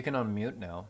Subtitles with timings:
[0.00, 0.86] You can unmute now.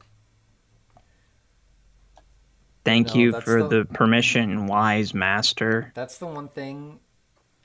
[2.84, 7.00] Thank No, you for the- the permission, wise master, That's the one thing,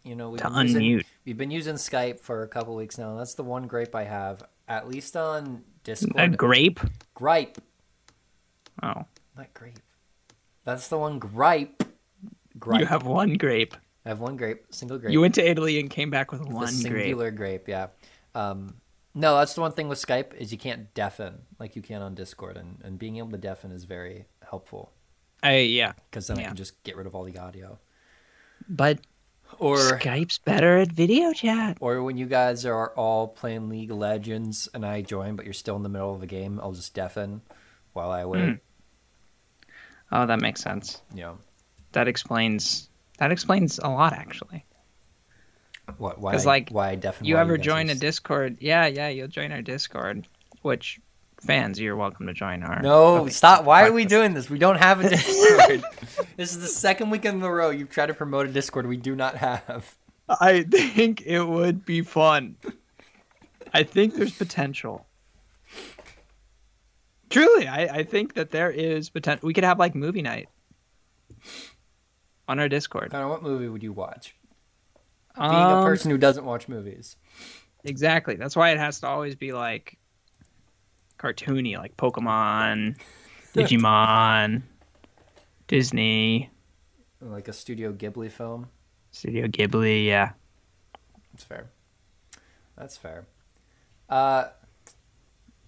[0.02, 1.06] you know, we've to been using, unmute.
[1.24, 3.16] we've been using Skype for a couple weeks now.
[3.16, 6.20] That's the one gripe I have, at least on Discord.
[6.20, 6.80] A grape?
[7.14, 7.60] gripe,
[8.82, 9.06] Oh,
[9.38, 9.78] not grape.
[10.64, 11.84] That's the one gripe.
[12.58, 12.80] Gripe.
[12.80, 13.76] you have one grape.
[14.04, 15.14] I have one grape, single grape.
[15.14, 17.04] You went to Italy and came back with the one grape.
[17.04, 17.68] singular grape.
[17.68, 17.90] yeah.
[18.34, 18.78] Um,
[19.16, 22.14] no, that's the one thing with Skype is you can't deafen like you can on
[22.14, 24.92] Discord, and, and being able to deafen is very helpful
[25.42, 27.80] I yeah, because then I can just get rid of all the audio.
[28.68, 29.00] but
[29.60, 31.78] Or Skype's better at video chat.
[31.82, 35.54] or when you guys are all playing League of Legends and I join, but you're
[35.54, 37.42] still in the middle of the game, I'll just deafen
[37.94, 38.42] while I wait.
[38.42, 38.60] Mm.
[40.12, 41.02] Oh, that makes sense.
[41.14, 41.34] Yeah,
[41.94, 44.66] That explains that explains a lot actually.
[45.98, 46.20] What?
[46.20, 46.32] Why?
[46.32, 47.30] 'Cause, I- like, why definitely?
[47.30, 48.58] You ever guys join a Discord?
[48.60, 50.28] Yeah, yeah, you'll join our Discord.
[50.62, 51.00] Which
[51.42, 52.82] fans, you're welcome to join our.
[52.82, 53.30] No, Okay.
[53.32, 53.66] stop.
[53.66, 54.50] Why are we doing this?
[54.50, 55.84] We don't have a Discord.
[56.38, 58.98] this is the second week in a row you've tried to promote a Discord we
[58.98, 59.96] do not have.
[60.28, 62.56] I think it would be fun.
[63.74, 65.06] I think there's potential.
[67.30, 69.46] Truly, I, I think that there is potential.
[69.46, 70.48] We could have like movie night
[72.48, 73.12] on our Discord.
[73.12, 74.36] Connor, what movie would you watch?
[75.38, 77.18] Being a Um, person who doesn't watch movies.
[77.84, 78.36] Exactly.
[78.36, 79.98] That's why it has to always be like
[81.20, 82.98] cartoony, like Pokemon,
[83.54, 84.64] Digimon,
[85.68, 86.50] Disney,
[87.22, 88.70] Like a Studio Ghibli film.
[89.12, 90.06] Studio Ghibli.
[90.06, 90.32] Yeah.
[91.34, 91.70] That's fair.
[92.78, 93.26] That's fair.
[94.10, 94.46] Uh,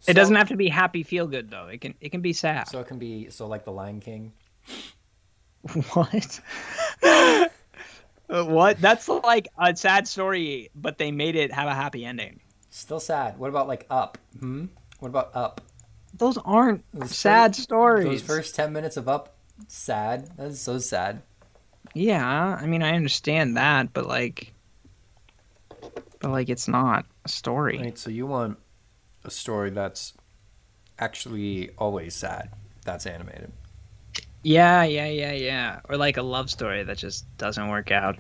[0.08, 1.68] It doesn't have to be happy, feel good though.
[1.68, 2.68] It can it can be sad.
[2.70, 4.32] So it can be so like the Lion King.
[5.94, 6.40] What?
[8.30, 8.80] Uh, what?
[8.82, 12.40] That's like a sad story, but they made it have a happy ending.
[12.70, 13.38] Still sad.
[13.40, 14.18] What about like Up?
[14.40, 14.66] Hmm.
[15.00, 15.62] What about Up?
[16.14, 18.06] Those aren't Those sad first- stories.
[18.06, 19.36] Those first ten minutes of Up,
[19.68, 20.30] sad.
[20.38, 21.22] That's so sad.
[21.94, 22.28] Yeah,
[22.62, 24.54] I mean, I understand that, but like,
[26.20, 27.78] but like, it's not a story.
[27.78, 27.98] Right.
[27.98, 28.58] So you want
[29.24, 30.14] a story that's
[31.00, 32.50] actually always sad.
[32.84, 33.52] That's animated.
[34.44, 35.80] Yeah, yeah, yeah, yeah.
[35.90, 38.18] Or like a love story that just doesn't work out.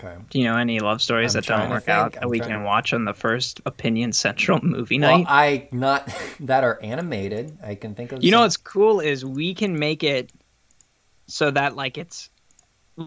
[0.00, 0.16] Okay.
[0.30, 2.58] Do you know any love stories I'm that don't work out that I'm we can
[2.60, 5.26] to- watch on the first Opinion Central movie Well, night?
[5.28, 7.56] I not that are animated.
[7.62, 8.22] I can think of.
[8.22, 10.32] you know what's cool is we can make it
[11.28, 12.30] so that like it's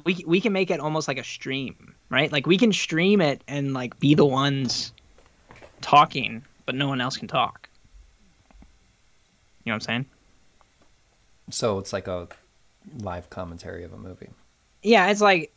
[0.05, 2.31] we we can make it almost like a stream, right?
[2.31, 4.93] Like we can stream it and like be the ones
[5.81, 7.67] talking, but no one else can talk.
[9.65, 10.05] You know what I'm saying?
[11.49, 12.27] So it's like a
[12.99, 14.29] live commentary of a movie.
[14.81, 15.53] Yeah, it's like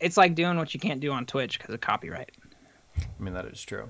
[0.00, 2.30] it's like doing what you can't do on Twitch because of copyright.
[2.98, 3.88] I mean, that is true.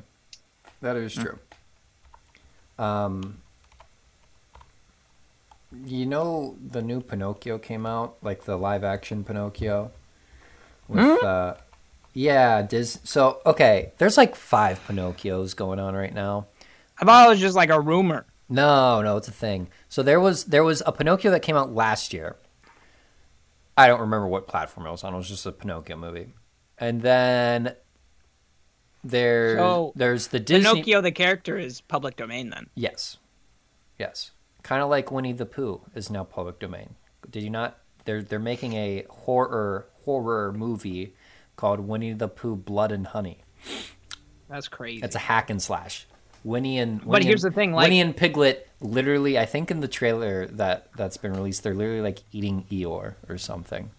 [0.80, 1.38] That is true.
[2.78, 3.38] Um,
[5.84, 9.90] you know, the new Pinocchio came out, like the live action Pinocchio.
[10.88, 11.54] With, uh,
[12.12, 13.00] yeah, Dis.
[13.04, 16.46] So okay, there's like five Pinocchios going on right now.
[16.98, 18.26] I thought it was just like a rumor.
[18.48, 19.68] No, no, it's a thing.
[19.88, 22.36] So there was there was a Pinocchio that came out last year.
[23.76, 25.12] I don't remember what platform it was on.
[25.14, 26.34] It was just a Pinocchio movie,
[26.78, 27.74] and then
[29.04, 30.70] there So, there's the Disney.
[30.70, 32.50] Pinocchio, the character, is public domain.
[32.50, 33.18] Then Yes,
[33.98, 34.30] yes,
[34.62, 36.94] kind of like Winnie the Pooh is now public domain.
[37.28, 37.78] Did you not?
[38.04, 41.14] They're they're making a horror horror movie
[41.56, 43.40] called Winnie the Pooh Blood and Honey.
[44.48, 45.02] that's crazy.
[45.02, 46.06] It's a hack and slash.
[46.46, 49.80] Winnie and But here's and, the thing, like- Winnie and Piglet literally, I think in
[49.80, 53.90] the trailer that that's been released, they're literally like eating Eeyore or something.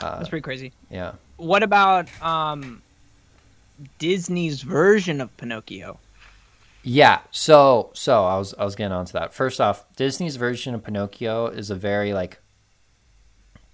[0.00, 0.72] that's pretty crazy.
[0.90, 1.12] Yeah.
[1.36, 2.82] What about um,
[3.98, 5.98] Disney's version of Pinocchio?
[6.82, 7.20] Yeah.
[7.30, 9.32] So so I was I was getting onto that.
[9.34, 12.40] First off, Disney's version of Pinocchio is a very like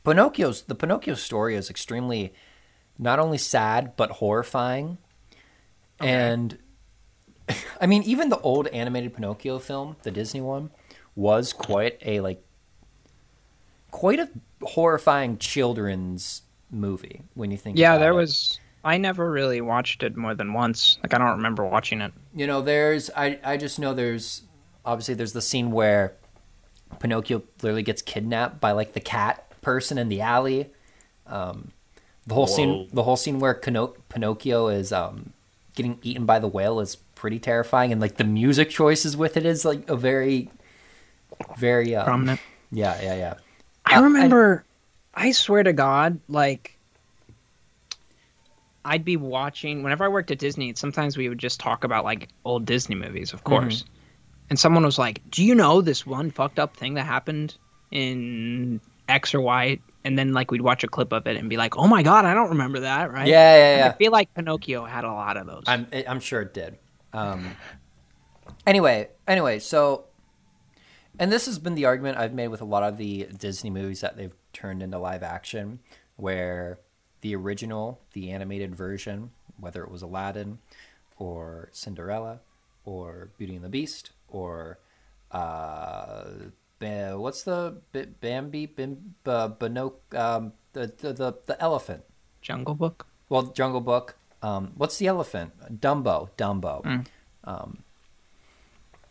[0.05, 2.35] Pinocchio's the Pinocchio story is extremely
[2.99, 4.99] not only sad but horrifying.
[6.01, 6.59] And
[7.81, 10.71] I mean even the old animated Pinocchio film, the Disney one,
[11.17, 12.43] was quite a like
[13.91, 14.29] quite a
[14.63, 18.17] horrifying children's movie when you think Yeah, about there it.
[18.17, 18.59] was.
[18.85, 20.99] I never really watched it more than once.
[21.03, 22.13] Like I don't remember watching it.
[22.35, 24.43] you know there's i i just know there's
[24.85, 26.15] obviously there's the scene where
[26.99, 30.69] pinocchio literally gets kidnapped by like the cat person in the alley
[31.27, 31.71] um
[32.27, 35.33] the whole scene the whole scene where Kino- pinocchio is um
[35.77, 39.47] getting eaten by the whale is pretty terrifying and like the music choices with it
[39.47, 40.51] is like a very
[41.57, 42.41] very um, Prominent.
[42.73, 43.35] yeah yeah yeah
[43.87, 44.65] I Uh, remember.
[45.15, 46.77] I swear to God, like
[48.85, 50.75] I'd be watching whenever I worked at Disney.
[50.75, 53.85] Sometimes we would just talk about like old Disney movies, of course.
[54.51, 57.57] And someone was like, "Do you know this one fucked up thing that happened
[57.93, 61.57] in X or Y?" And then like we'd watch a clip of it and be
[61.57, 63.29] like, "Oh my god, I don't remember that." Right?
[63.29, 63.89] Yeah, yeah, yeah.
[63.91, 65.63] I feel like Pinocchio had a lot of those.
[65.69, 66.79] I'm I'm sure it did.
[67.13, 67.57] Um,
[68.67, 70.07] anyway, anyway, so
[71.19, 74.01] and this has been the argument I've made with a lot of the Disney movies
[74.01, 75.81] that they've turned into live action,
[76.17, 76.79] where
[77.21, 80.59] the original, the animated version, whether it was Aladdin
[81.19, 82.41] or Cinderella
[82.85, 84.79] or Beauty and the Beast or
[85.31, 86.25] uh,
[86.81, 87.77] what's the
[88.21, 92.03] Bambi, Bim, uh, Bino, um, the, the the the elephant.
[92.41, 93.07] Jungle Book.
[93.29, 94.17] Well, Jungle Book.
[94.43, 95.53] Um, what's the elephant?
[95.81, 96.29] Dumbo.
[96.37, 97.07] Dumbo.
[97.45, 97.85] Um,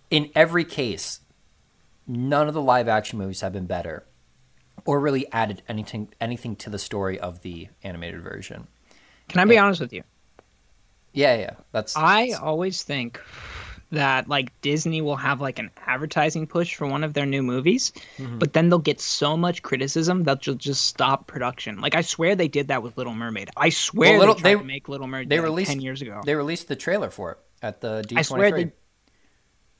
[0.09, 1.21] in every case,
[2.05, 4.03] none of the live action movies have been better,
[4.85, 8.67] or really added anything anything to the story of the animated version.
[9.29, 10.03] Can I be honest with you?
[11.13, 11.53] Yeah, yeah.
[11.71, 13.21] That's I always think
[13.91, 17.91] that like Disney will have like an advertising push for one of their new movies,
[18.17, 18.39] Mm-hmm.
[18.39, 21.79] but then they'll get so much criticism that they'll just stop production.
[21.81, 23.49] Like I swear they did that with Little Mermaid.
[23.57, 25.81] I swear Well, Little- they tried they- to make Little Mermaid they like, released ten
[25.81, 26.21] years ago.
[26.25, 28.71] They released the trailer for it at the D I swear twenty they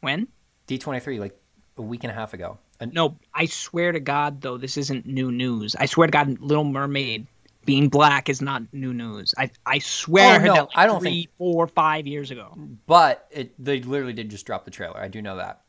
[0.01, 0.27] when?
[0.67, 1.37] D twenty three, like
[1.77, 2.57] a week and a half ago.
[2.93, 5.75] No, I swear to God though, this isn't new news.
[5.75, 7.27] I swear to God, Little Mermaid
[7.65, 9.33] being black is not new news.
[9.37, 12.31] I I swear I Oh, no, that like I don't three, think- four, five years
[12.31, 12.57] ago.
[12.87, 14.97] but it they literally did just drop the trailer.
[14.97, 15.61] I do know that.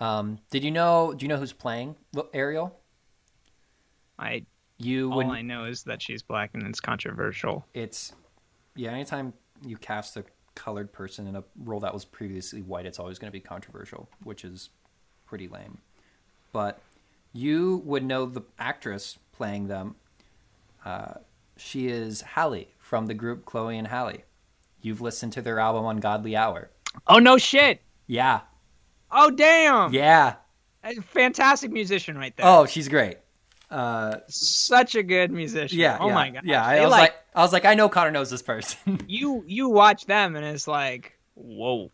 [0.00, 1.12] Um, did you know?
[1.16, 1.96] Do you know who's playing
[2.32, 2.76] Ariel?
[4.18, 4.44] I
[4.78, 5.26] You all would.
[5.26, 7.66] I know is that she's black and it's controversial.
[7.74, 8.12] It's
[8.76, 8.90] yeah.
[8.92, 9.32] Anytime
[9.66, 10.24] you cast a
[10.54, 14.08] colored person in a role that was previously white, it's always going to be controversial,
[14.24, 14.70] which is
[15.26, 15.78] pretty lame.
[16.52, 16.80] But
[17.32, 19.94] you would know the actress playing them.
[20.84, 21.14] Uh,
[21.58, 24.24] she is Halle from the group Chloe and Halle.
[24.80, 26.70] You've listened to their album Ungodly Hour.
[27.06, 27.82] Oh no shit!
[28.06, 28.40] Yeah,
[29.10, 29.92] Oh damn!
[29.92, 30.36] yeah.
[30.84, 32.46] A fantastic musician right there.
[32.46, 33.18] Oh, she's great.
[33.70, 35.78] Uh, such a good musician.
[35.78, 35.98] yeah.
[36.00, 36.42] Oh yeah, my god.
[36.46, 39.00] Yeah, I They, was like, I was like, I know Connor knows this person.
[39.08, 41.90] you you watch them and it's like whoa.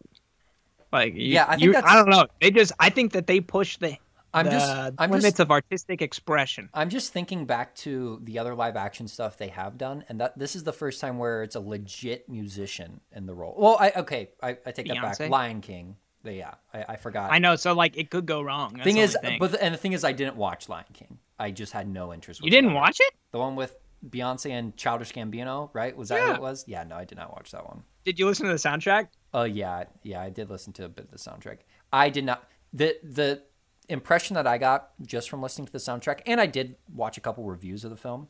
[0.93, 2.27] Like you, Yeah, I think you, I don't know.
[2.41, 3.97] They just I think that they push the
[4.35, 6.69] I'm the just, I'm limits just of artistic expression.
[6.75, 10.39] I'm just thinking back to the other live action stuff they have done, and that
[10.39, 13.55] this is the first time where it's a legit musician in the role.
[13.57, 15.31] Well, I okay, I, I take that back.
[15.31, 15.97] Lion King.
[16.23, 17.33] They- yeah, I, I forgot.
[17.33, 18.73] I know, so like it could go wrong.
[18.75, 19.39] That's thing the is, thing.
[19.39, 21.19] but the, and the thing is, I didn't watch Lion King.
[21.39, 22.43] I just had no interest.
[22.43, 23.13] you didn't watch it?
[23.33, 23.77] the one with
[24.09, 25.97] Beyonce and Childish Gambino, right?
[25.97, 26.65] Was that what it was?
[26.67, 27.83] Yeah, no, I did not watch that one.
[28.05, 29.09] Did you listen to the soundtrack?
[29.33, 31.59] Oh yeah, yeah, I did listen to a bit of the soundtrack.
[31.93, 33.43] I did not the the
[33.89, 37.21] impression that I got just from listening to the soundtrack, and I did watch a
[37.21, 38.29] couple reviews of the film.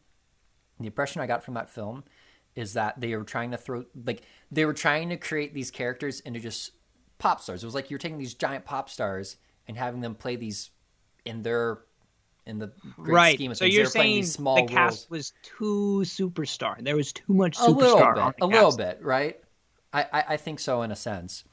[0.81, 2.05] The impression I got from that film
[2.56, 6.21] is that they were trying to throw like they were trying to create these characters
[6.21, 6.73] into just
[7.19, 7.62] pop stars.
[7.62, 9.37] It was like you're taking these giant pop stars
[9.67, 10.71] and having them play these
[11.25, 11.79] in their
[12.47, 13.35] in the great right.
[13.37, 13.75] scheme of So things.
[13.75, 16.83] you're saying these small the roles cast was too superstar.
[16.83, 17.67] There was too much superstar.
[17.67, 19.40] a little bit, a little bit, right?
[19.93, 21.45] I, I, I think so in a sense.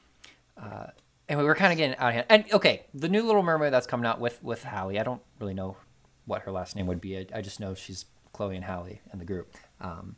[0.60, 0.88] Uh,
[1.28, 2.26] and we were kind of getting out of hand.
[2.28, 4.98] And okay, the new Little Mermaid that's coming out with with Halle.
[4.98, 5.76] I don't really know
[6.24, 7.18] what her last name would be.
[7.18, 9.54] I, I just know she's Chloe and Halle in the group.
[9.80, 10.16] Um,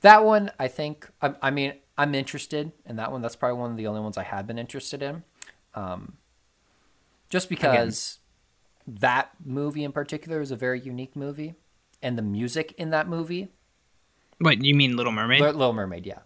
[0.00, 1.08] that one, I think.
[1.22, 3.22] I, I mean, I'm interested in that one.
[3.22, 5.24] That's probably one of the only ones I have been interested in.
[5.74, 6.14] Um,
[7.28, 8.18] just because
[8.86, 11.54] that movie in particular is a very unique movie,
[12.02, 13.48] and the music in that movie,
[14.38, 15.40] What you mean, Little Mermaid?
[15.40, 16.20] Little Mermaid, yeah.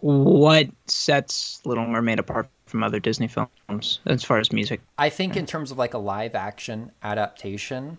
[0.00, 4.80] What sets Little Mermaid apart from other Disney films as far as music?
[4.98, 7.98] I think in terms of like a live action adaptation,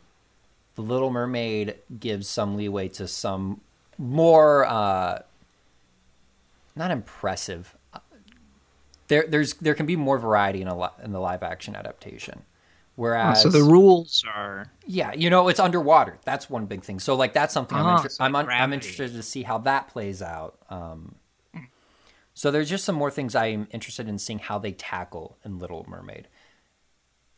[0.75, 3.62] The Little Mermaid gives some leeway to some
[3.97, 5.19] more uh
[6.75, 7.75] not impressive.
[7.93, 8.00] uh,
[9.07, 12.41] There there's there can be more variety in a li- in the live action adaptation.
[12.95, 16.17] Whereas so the rules are yeah, you know, it's underwater.
[16.25, 17.00] That's one big thing.
[17.00, 19.57] So like that's something I'm Ah, inter- so I'm, un- I'm interested to see how
[19.59, 20.57] that plays out.
[20.69, 21.15] Um,
[22.33, 25.85] so there's just some more things I'm interested in seeing how they tackle in Little
[25.87, 26.27] Mermaid.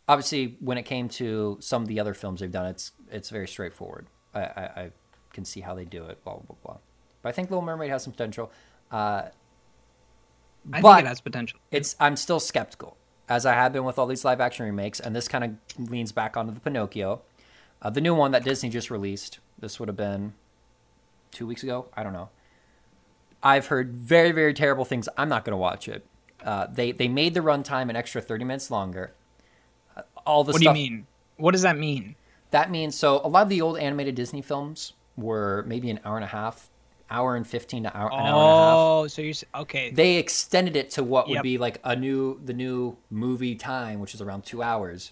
[0.07, 3.47] Obviously, when it came to some of the other films they've done, it's it's very
[3.47, 4.07] straightforward.
[4.33, 4.91] I, I, I
[5.33, 6.23] can see how they do it.
[6.23, 6.77] Blah blah blah.
[7.21, 8.51] But I think Little Mermaid has some potential.
[8.91, 9.23] Uh,
[10.71, 11.59] I But- think it has potential.
[11.71, 12.97] it's I'm still skeptical,
[13.27, 16.11] as I have been with all these live action remakes, and this kind of leans
[16.11, 17.21] back onto the Pinocchio,
[17.81, 19.39] uh, the new one that Disney just released.
[19.57, 20.33] This would have been
[21.31, 21.87] two weeks ago.
[21.95, 22.29] I don't know.
[23.45, 25.07] I've heard very very terrible things.
[25.17, 26.05] I'm not going to watch it.
[26.43, 29.13] Uh, they they made the runtime an extra 30 minutes longer.
[29.95, 31.07] Uh, all the What do you mean?
[31.37, 32.15] What does that mean?
[32.51, 36.15] that means so a lot of the old animated Disney films were maybe an hour
[36.15, 36.69] and a half
[37.09, 38.75] hour and fifteen to hour, an hour and a half.
[38.77, 39.91] Oh, so you're okay.
[39.91, 44.13] They extended it to what would be like a new the new movie time, which
[44.13, 45.11] is around two hours.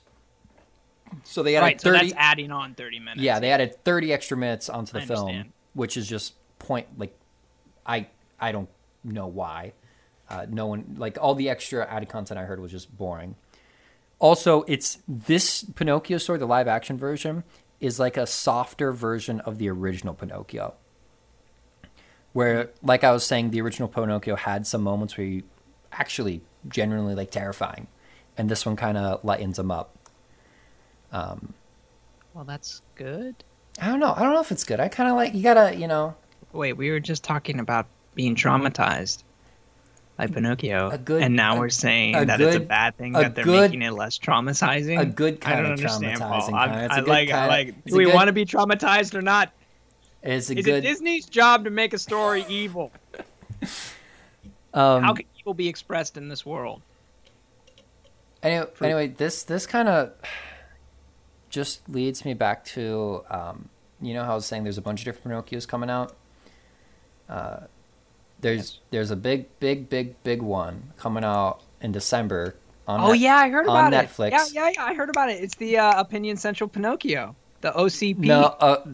[1.24, 2.08] So they added right, so thirty.
[2.08, 3.22] that's adding on 30 minutes.
[3.22, 7.16] yeah, they added thirty extra minutes onto the film, which is just point like,
[7.86, 8.08] I
[8.44, 8.68] I don't
[9.06, 9.72] know why.
[10.30, 13.36] Uh, no one like all the extra added content I heard was just boring.
[14.20, 17.44] Also, it's this Pinocchio story, the live action version,
[17.80, 20.74] is like a softer version of the original Pinocchio.
[22.34, 25.44] Where, like I was saying, the original Pinocchio had some moments where you
[25.92, 27.88] actually genuinely like terrifying,
[28.38, 29.96] and this one kind of lightens them up.
[31.12, 31.54] Um,
[32.34, 33.36] Well, that's good.
[33.80, 34.14] I don't know.
[34.14, 34.80] I don't know if it's good.
[34.80, 36.16] I kind of like you gotta, you know,
[36.54, 39.24] Wait, we were just talking about being traumatized
[40.18, 43.34] by Pinocchio, A good- and now a- we're saying that it's a bad thing that
[43.36, 45.00] they're good- making it less traumatizing.
[45.00, 46.42] a good I don't kind of understand, Paul.
[46.42, 46.54] traumatizing.
[46.54, 46.86] I'm- Kinda.
[46.86, 47.86] It's a I good like, I like.
[47.86, 49.52] Do we good- want to be traumatized or not?
[50.22, 50.76] It's a Is good.
[50.76, 52.92] it Disney's job to make a story evil?
[54.74, 56.82] um, How can evil be expressed in this world?
[58.42, 60.12] Anyway, anyway, this this kind of
[61.50, 63.70] just leads me back to um,
[64.02, 66.16] you know how I was saying there's a bunch of different Pinocchios coming out.
[67.30, 67.62] Uh,
[68.44, 72.56] there's there's a big big big big one coming out in December
[72.88, 74.10] on Oh Net- yeah, I heard on about it.
[74.10, 74.32] Netflix.
[74.32, 75.42] Yeah, yeah, yeah, I heard about it.
[75.44, 78.18] It's the uh, Opinion Central Pinocchio, the OCP.
[78.20, 78.86] No, uh,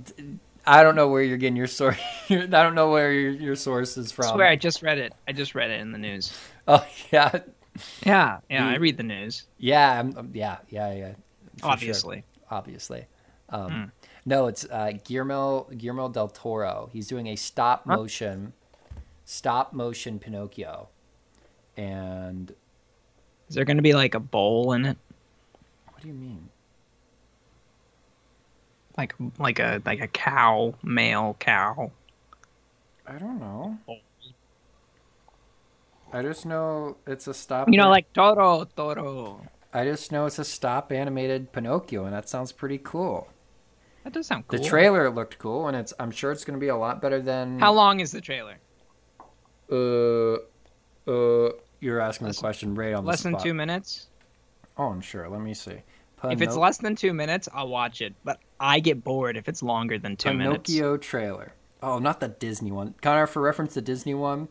[0.66, 1.98] I don't know where you're getting your source.
[2.30, 4.26] I don't know where your, your source is from.
[4.28, 5.14] I swear, I just read it.
[5.28, 6.32] I just read it in the news.
[6.68, 7.40] Oh yeah,
[8.06, 9.46] Yeah, yeah, I read the news.
[9.58, 11.12] yeah, I'm, um, yeah, yeah, yeah.
[11.58, 11.70] for sure.
[11.72, 13.06] Obviously, obviously.
[13.50, 13.84] Um, Hmm.
[14.26, 16.90] No, it's uh, Guillermo Guillermo del Toro.
[16.94, 18.54] He's doing a stop motion,
[19.30, 20.90] stop motion Pinocchio,
[21.78, 22.52] and
[23.48, 24.98] is there going to be like a bowl in it,
[25.88, 26.50] what do you mean?
[29.00, 31.92] like like a like a cow, male cow?
[33.08, 33.78] I don't know.
[36.12, 37.70] I just know it's a stop.
[37.70, 39.48] You know, like Toro, Toro.
[39.74, 43.30] I just know it's a stop animated Pinocchio, and that sounds pretty cool.
[44.04, 44.60] That does sound cool.
[44.60, 45.94] The trailer looked cool, and it's.
[46.00, 47.60] I'm sure it's going to be a lot better than.
[47.60, 48.58] How long is the trailer?
[49.72, 50.38] Uh,
[51.10, 51.52] uh.
[51.82, 53.44] You're asking Less- the question right on the Less the than spot.
[53.46, 54.08] two minutes.
[54.78, 55.30] Oh, I'm sure.
[55.30, 55.82] Let me see.
[56.30, 58.14] If it's less than two minutes, I'll watch it.
[58.26, 60.70] But I get bored if it's longer than two minutes.
[60.70, 61.54] Pinocchio trailer.
[61.82, 62.94] Oh, not the Disney one.
[63.02, 64.50] Connor, for reference, the Disney one.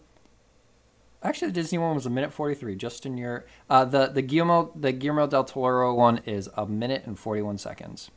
[1.22, 2.74] Actually, the Disney one was a minute forty-three.
[2.76, 7.02] Just in your uh, the the Guillermo the Guillermo del Toro one is a minute
[7.04, 8.10] and forty-one seconds.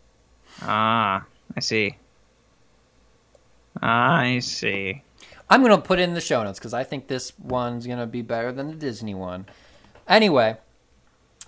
[0.62, 1.98] Ah, I see.
[3.82, 5.04] I see.
[5.52, 8.52] I'm gonna put in the show notes because I think this one's gonna be better
[8.54, 9.46] than the Disney one.
[10.08, 10.58] Anyway,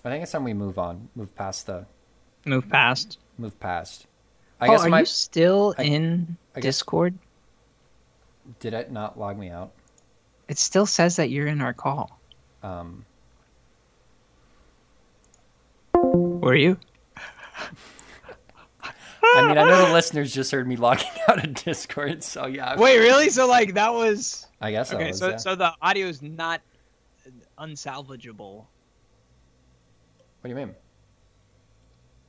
[0.04, 1.86] I think it's time we move on, move past the
[2.46, 3.18] Move past.
[3.38, 4.06] move past.
[4.60, 7.18] I oh, guess are my you still I- in I guess- Discord?
[8.60, 9.72] did it not log me out?
[10.50, 12.20] It still says that you're in our call.
[12.62, 13.06] Um,
[15.94, 16.78] Were you?
[19.36, 22.78] I mean, I know the listeners just heard me logging out of Discord, so yeah.
[22.78, 23.30] Wait, really?
[23.30, 25.08] So like that was I guess okay.
[25.08, 25.38] was, so yeah.
[25.38, 26.62] so the audio is not
[27.58, 28.66] unsalvageable.
[30.42, 30.75] What do you mean?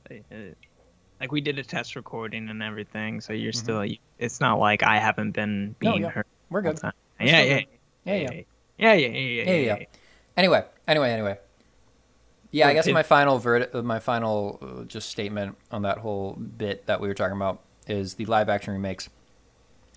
[0.09, 0.35] Uh,
[1.19, 3.55] Like we did a test recording and everything, so you're Mhm.
[3.55, 3.85] still.
[4.19, 6.09] It's not like I haven't been No, being yeah.
[6.09, 6.25] heard.
[6.49, 6.79] We're good.
[6.83, 7.67] We're Yeah, yeah, good.
[8.05, 8.31] Yeah, yeah.
[8.31, 8.31] yeah,
[8.77, 9.85] yeah, yeah, yeah, Yeah, yeah, yeah.
[10.37, 11.37] Anyway, anyway, anyway.
[12.51, 15.97] Yeah, I guess did- my final verdi- uh, my final uh, just statement on that
[15.99, 19.09] whole bit that we were talking about is the live action remakes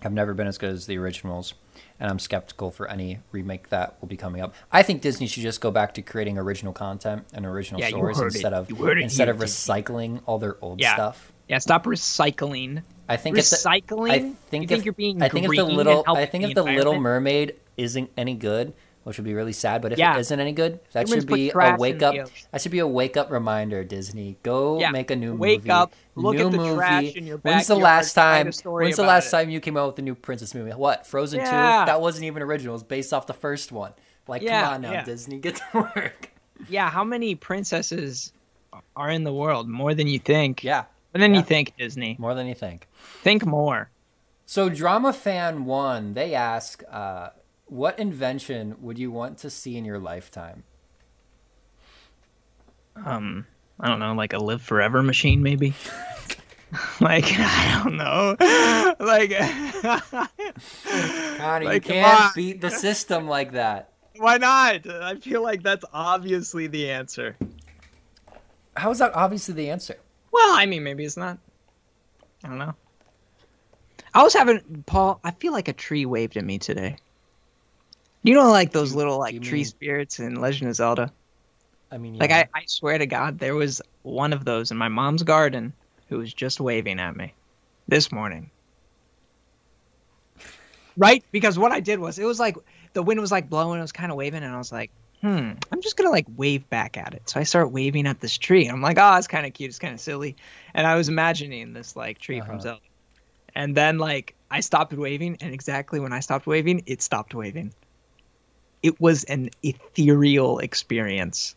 [0.01, 1.53] have never been as good as the originals,
[1.99, 4.53] and I'm skeptical for any remake that will be coming up.
[4.71, 8.17] I think Disney should just go back to creating original content and original Yeah, stories
[8.17, 8.35] heard it.
[8.35, 10.93] instead of it instead here, of recycling all their old Yeah.
[10.93, 11.31] stuff.
[11.49, 12.83] Yeah, stop recycling.
[13.09, 14.11] I think if the, recycling.
[14.11, 16.53] I think you think if, you're being I think if the little I think if
[16.55, 16.99] the Little?
[16.99, 19.81] Mermaid isn't any good, which would be really sad.
[19.81, 20.15] But if Yeah.
[20.15, 22.15] it isn't any good, that Humans should be a wake up.
[22.51, 23.83] That should be a wake up reminder.
[23.83, 25.39] Disney, go Yeah, make a new movie.
[25.39, 25.69] wake movie.
[25.71, 26.75] up, look new at the movie.
[26.75, 28.45] trash in your When's the last time?
[28.65, 29.31] When's the last it.
[29.31, 30.71] time you came out with a new princess movie?
[30.71, 31.45] What Frozen two?
[31.45, 31.85] Yeah.
[31.85, 32.73] That wasn't even original.
[32.73, 33.93] It was based off the first one.
[34.27, 35.03] Like, come on now.
[35.03, 35.63] Disney, get to
[35.95, 36.29] work.
[36.67, 38.31] Yeah, how many princesses
[38.95, 39.67] are in the world?
[39.69, 40.63] More than you think.
[40.63, 40.83] Yeah,
[41.15, 42.15] More than you think, Disney.
[42.19, 42.87] more than you think.
[43.23, 43.89] Think more.
[44.45, 47.29] So, Drama Fan One, they ask, uh,
[47.69, 50.63] what invention would you want to see in your lifetime?
[52.95, 53.45] Um,
[53.79, 55.73] I don't know, like a live forever machine, maybe.
[57.01, 58.35] like I don't know,
[58.99, 59.31] like.
[61.37, 63.93] Connor, Like, you can't beat the system like that.
[64.17, 64.87] Why not?
[64.87, 67.37] I feel like that's obviously the answer.
[68.75, 69.95] How is that obviously the answer?
[70.31, 71.37] Well, I mean, maybe it's not.
[72.43, 72.75] I don't know.
[74.13, 75.19] I was having Paul.
[75.23, 76.97] I feel like a tree waved at me today.
[78.23, 81.11] You know, like those little like tree mean- spirits in Legend of Zelda.
[81.91, 82.31] I mean, Like.
[82.31, 85.73] I, I swear to God, there was one of those in my mom's garden
[86.07, 87.33] who was just waving at me
[87.87, 88.51] this morning.
[90.97, 91.23] Right?
[91.31, 92.57] Because what I did was it was like
[92.93, 95.51] the wind was like blowing, it was kind of waving, and I was like, hmm,
[95.71, 97.29] I'm just gonna like wave back at it.
[97.29, 98.65] So I start waving at this tree.
[98.65, 100.35] And I'm like, oh, it's kind of cute, it's kind of silly.
[100.73, 102.59] And I was imagining this like tree from Uh-huh.
[102.59, 102.81] Zelda.
[103.55, 107.73] And then like I stopped waving, and exactly when I stopped waving, it stopped waving.
[108.83, 111.55] It was an ethereal experience.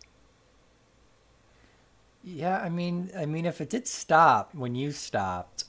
[2.23, 5.64] yeah, I mean, I mean, if it did stop when you stopped,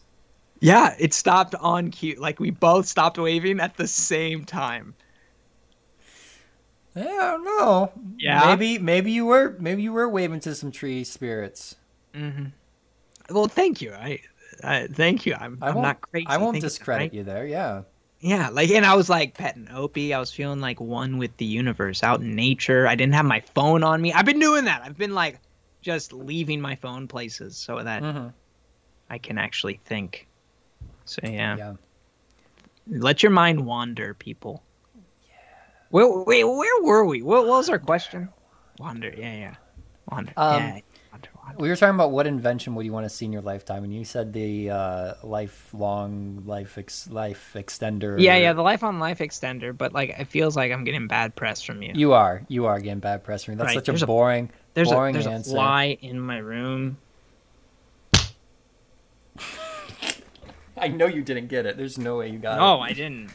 [0.61, 2.15] Yeah, it stopped on cue.
[2.19, 4.95] Like we both stopped waving at the same time.
[6.95, 7.91] yeah, I don't know.
[8.17, 8.39] Yeah?
[8.39, 11.75] maybe, maybe you were, maybe you were waving to some tree spirits.
[12.13, 12.45] Mm-hmm.
[13.29, 13.93] Well, thank you.
[13.93, 14.19] I,
[14.63, 15.35] I thank you.
[15.35, 16.27] I'm, I I'm won't, crazy.
[16.27, 17.45] I won't discredit you there.
[17.45, 17.83] Yeah.
[18.23, 20.13] Yeah, like, and I was like petting Opie.
[20.13, 22.87] I was feeling like one with the universe, out in nature.
[22.87, 24.13] I didn't have my phone on me.
[24.13, 24.81] I've been doing that.
[24.83, 25.41] I've been like
[25.81, 28.29] just leaving my phone places so that hmm
[29.09, 30.27] I can actually think.
[31.05, 31.73] So yeah, Yeah.
[32.87, 34.63] let your mind wander, people.
[35.27, 35.33] Yeah.
[35.89, 37.21] Where, wait, where were we?
[37.21, 38.29] What, what was our question?
[38.79, 39.13] Wander.
[39.15, 39.55] Yeah, yeah.
[40.09, 40.33] Wander.
[40.37, 40.79] Um, yeah.
[41.53, 41.63] Wander, wander.
[41.63, 43.93] We were talking about what invention would you want to see in your lifetime, and
[43.93, 48.19] you said the uh, lifelong life ex- life extender.
[48.19, 51.35] Yeah, yeah, the life on life extender, but like it feels like I'm getting bad
[51.35, 51.91] press from you.
[51.93, 53.57] You are, you are getting bad press from me.
[53.57, 55.51] That's Right, such there's a a- boring, there's a there's answer.
[55.51, 56.97] a fly in my room.
[60.75, 61.77] I know you didn't get it.
[61.77, 62.59] There's no way you got it.
[62.59, 63.29] No, I didn't.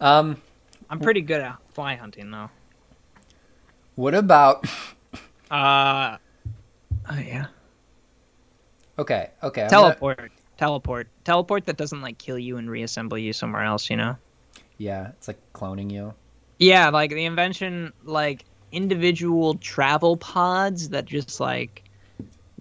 [0.00, 0.40] Um,
[0.90, 2.50] I'm pretty good at fly hunting though.
[3.94, 4.66] what about?
[5.50, 6.16] Uh
[7.08, 7.46] oh yeah.
[8.98, 9.62] Okay, okay.
[9.62, 10.32] I'm gonna- Teleport.
[10.58, 11.08] Teleport.
[11.24, 14.16] Teleport that doesn't like kill you and reassemble you somewhere else, you know?
[14.76, 16.14] yeah, it's like cloning you.
[16.58, 21.84] Yeah, like the invention like individual travel pods that just like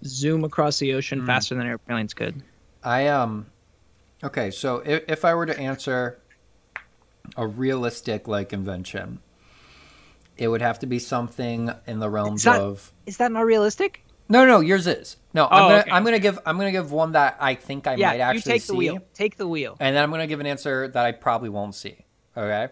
[0.06, 1.25] zoom across the ocean Hmm.
[1.25, 2.41] faster than airplanes could.
[2.84, 3.45] I um,
[4.23, 4.52] okay.
[4.52, 6.19] So if, if I were to answer
[7.38, 9.19] a realistic like invention,
[10.38, 12.93] it would have to be something in the realms It's not- of.
[13.06, 14.02] Is that not realistic?
[14.31, 15.17] No, no, yours is.
[15.33, 15.91] No, I'm Oh, gonna okay.
[15.91, 18.41] I'm gonna give I'm gonna give one that I think I yeah, might actually you
[18.43, 18.99] take see, the wheel.
[19.13, 19.75] Take the wheel.
[19.79, 22.05] and then I'm gonna give an answer that I probably won't see.
[22.37, 22.69] Okay,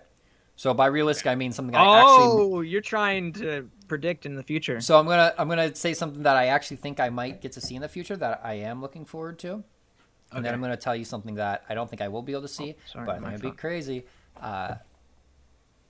[0.55, 2.25] so by realistic I mean something I actually.
[2.27, 4.79] Oh, you're trying to predict in the future.
[4.81, 7.61] So I'm gonna I'm gonna say something that I actually think I might get to
[7.61, 9.63] see in the future that I am looking forward to,
[10.31, 12.43] and then I'm gonna tell you something that I don't think I will be able
[12.43, 14.05] to see, Oh, sorry, but it my might be crazy.
[14.39, 14.75] Uh,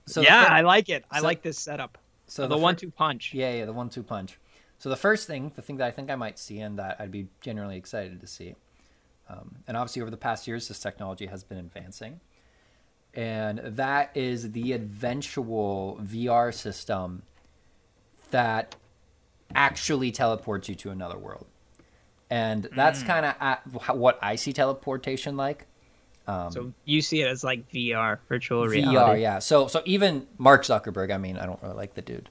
[0.06, 1.04] so yeah, I like it.
[1.10, 1.98] I so- like this setup.
[2.26, 3.34] so the, fir- one-two punch.
[3.34, 4.38] Yeah, yeah, the one-two punch.
[4.78, 7.10] So the first thing, the thing that I think I might see and that I'd
[7.10, 8.54] be genuinely excited to see,
[9.28, 12.20] um, and obviously over the past years, this technology has been advancing,
[13.14, 17.22] and that is the eventual VR system
[18.30, 18.76] that
[19.54, 21.46] actually teleports you to another world,
[22.30, 22.76] and Mm.
[22.76, 25.66] that's kind of what I see teleportation like.
[26.26, 28.94] Um, So you see it as like VR, virtual reality.
[28.94, 29.38] VR, yeah.
[29.38, 32.28] So so even Mark Zuckerberg, I mean, I don't really like the dude,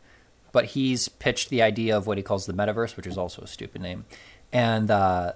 [0.57, 3.47] but he's pitched the idea of what he calls the metaverse, which is also a
[3.47, 4.05] stupid name,
[4.51, 5.33] and uh,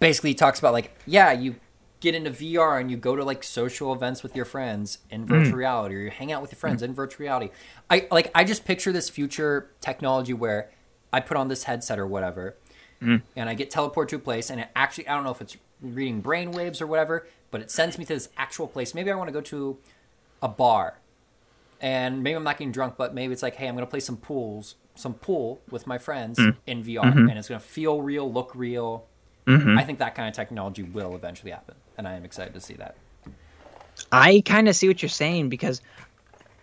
[0.00, 1.54] basically he talks about like, yeah, you
[2.00, 5.28] get into VR and you go to like social events with your friends in hmm.
[5.28, 6.86] virtual reality, or you hang out with your friends hmm.
[6.86, 7.50] in virtual reality.
[7.88, 10.70] I like I just picture this future technology where
[11.12, 12.56] I put on this headset or whatever,
[12.98, 13.18] hmm.
[13.36, 15.56] and I get teleported to a place, and it actually I don't know if it's
[15.80, 18.92] reading brain waves or whatever, but it sends me to this actual place.
[18.92, 19.78] Maybe I want to go to
[20.42, 20.98] a bar,
[21.80, 24.16] and maybe I'm not getting drunk, but maybe it's like, hey, I'm gonna play some
[24.16, 26.56] pools, some pool with my friends mm.
[26.66, 27.28] in VR, mm-hmm.
[27.28, 29.06] and it's gonna feel real, look real.
[29.46, 29.78] Mm-hmm.
[29.78, 32.74] I think that kind of technology will eventually happen, and I am excited to see
[32.74, 32.96] that.
[34.12, 35.80] I kind of see what you're saying because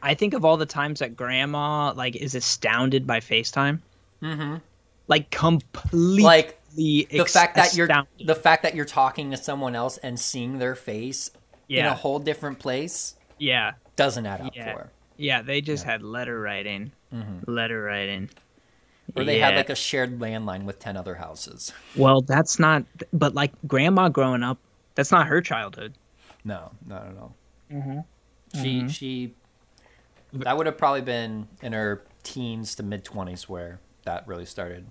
[0.02, 3.80] I think of all the times that grandma like is astounded by FaceTime.
[4.22, 4.56] Mm-hmm.
[5.08, 7.90] Like completely Like the ex- fact that you're
[8.24, 11.32] the fact that you're talking to someone else and seeing their face
[11.70, 13.72] in a whole different place yeah.
[13.96, 14.74] doesn't add up Yeah.
[14.74, 14.90] for.
[15.24, 16.92] Yeah, they just had letter writing.
[17.48, 18.30] Letter writing.
[19.16, 21.72] Or they had like a shared landline with ten other houses.
[21.96, 22.84] Well, that's not
[23.14, 24.58] but like grandma growing up,
[24.96, 25.94] that's not her childhood.
[26.44, 27.34] No, no, no, no.
[27.78, 28.62] Mm-hmm.
[28.62, 29.34] She she
[30.34, 34.86] that would have probably been in her teens to mid twenties where that really started.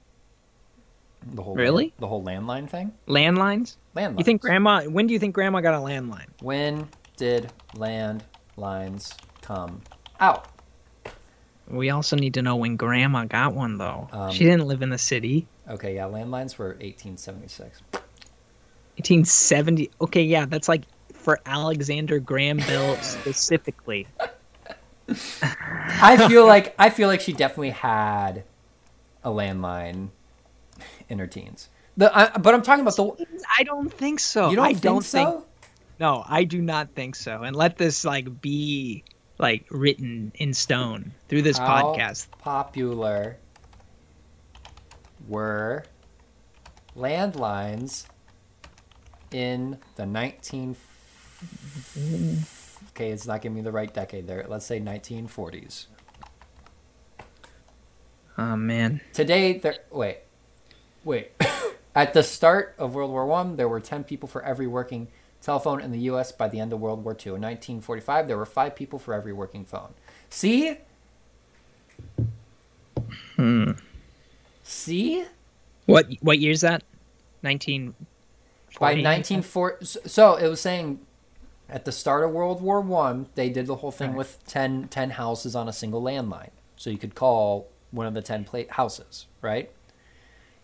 [1.35, 1.93] The whole Really?
[1.99, 2.93] the whole landline thing.
[3.07, 3.77] Landlines?
[3.95, 4.19] Landlines.
[4.19, 6.29] You think grandma when do you think grandma got a landline?
[6.41, 9.83] when did landlines come
[10.23, 10.47] out?
[11.69, 14.09] We also need to know when grandma got one though.
[14.13, 15.47] Um, she didn't live in the city.
[15.69, 17.83] Okay, yeah, landlines were eighteen seventy six.
[18.97, 19.91] 1870.
[20.03, 20.83] Okay, yeah, that's like
[21.15, 24.07] for Alexander Graham Bell specifically.
[25.09, 28.45] I feel like I feel like she definitely had
[29.25, 30.09] a landline
[31.09, 31.69] in her teens.
[31.97, 33.27] The I, but I'm talking about the.
[33.59, 34.51] I don't think so.
[34.51, 35.25] You don't I think don't so?
[35.25, 35.45] think
[36.01, 37.43] No, I do not think so.
[37.43, 39.05] And let this like be
[39.43, 42.31] like written in stone through this How podcast.
[42.39, 43.37] popular
[45.29, 45.85] were
[46.97, 48.07] landlines
[49.33, 50.77] in the 19
[52.91, 55.87] okay it's not giving me the right decade there let's say 1940s
[58.39, 59.01] Oh man.
[59.13, 60.19] today there wait
[61.05, 61.33] wait
[61.95, 65.09] at the start of world war one there were 10 people for every working
[65.43, 68.47] telephone in the us by the end of world war ii in 1945 there were
[68.47, 69.93] 5 people for every working phone.
[70.31, 70.79] See?
[73.37, 73.73] Hmm.
[74.63, 75.25] see?
[75.87, 76.83] What what year is that?
[77.43, 77.95] 19
[78.79, 81.01] by 1940 so it was saying
[81.69, 84.19] at the start of world war one they did the whole thing Right.
[84.19, 86.51] with 10, 10 houses on a single landline.
[86.77, 89.71] So you could call one of the 10 plate houses right?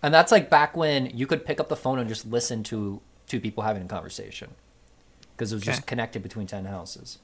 [0.02, 3.00] And that's like back when you could pick up the phone and just listen to
[3.26, 4.50] two people having a conversation
[5.38, 7.18] because it was just connected between 10 houses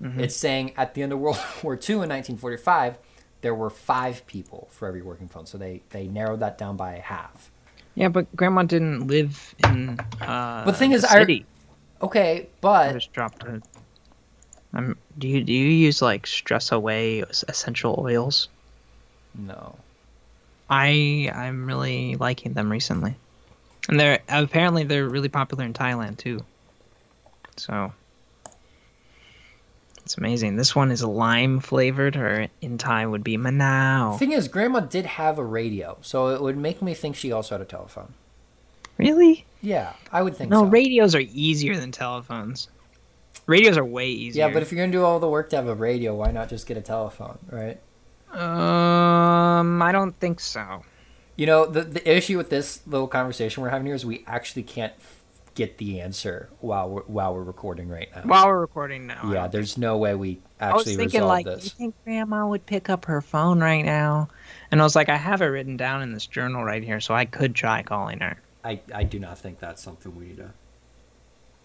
[0.00, 0.20] Mhm.
[0.20, 2.98] it's saying at the end of world war ii in 1945
[3.42, 6.98] there were five people for every working phone so they they narrowed that down by
[6.98, 7.50] half
[7.94, 11.44] Yeah, but grandma didn't live in uh But the thing is, I- city.
[12.00, 13.62] okay but I just dropped it.
[14.74, 18.48] Um, do you do you use like stress away essential oils?
[19.34, 19.76] no
[20.70, 23.14] I I'm really liking them recently,
[23.88, 26.40] and they're apparently they're really popular in Thailand too.
[27.56, 27.92] So
[30.04, 30.56] it's amazing.
[30.56, 34.14] This one is lime flavored, or in Thai would be Manao.
[34.14, 37.30] The thing is, Grandma did have a radio, so it would make me think she
[37.30, 38.14] also had a telephone.
[38.98, 39.46] Really?
[39.60, 40.60] Yeah, I would think so.
[40.60, 40.70] No, so.
[40.70, 42.68] radios are easier than telephones.
[43.46, 44.46] Radios are way easier.
[44.46, 46.48] yeah, but if you're gonna do all the work to have a radio, why not
[46.48, 47.78] just get a telephone, right?
[48.32, 50.84] um, I don't think so.
[51.36, 54.62] You know, the the issue with this little conversation we're having here is we actually
[54.62, 54.92] can't
[55.54, 58.22] get the answer while we're while we're recording right now.
[58.22, 59.30] While we're recording now.
[59.30, 61.64] Yeah, there's no way we actually I was thinking, resolve like, this.
[61.64, 64.28] you think Grandma would pick up her phone right now?
[64.70, 67.14] And I was like, I have it written down in this journal right here, so
[67.14, 68.38] I could try calling her.
[68.64, 70.50] I, I do not think that's something we need to.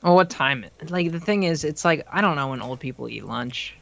[0.03, 0.65] Well, what time?
[0.89, 3.75] Like the thing is, it's like I don't know when old people eat lunch,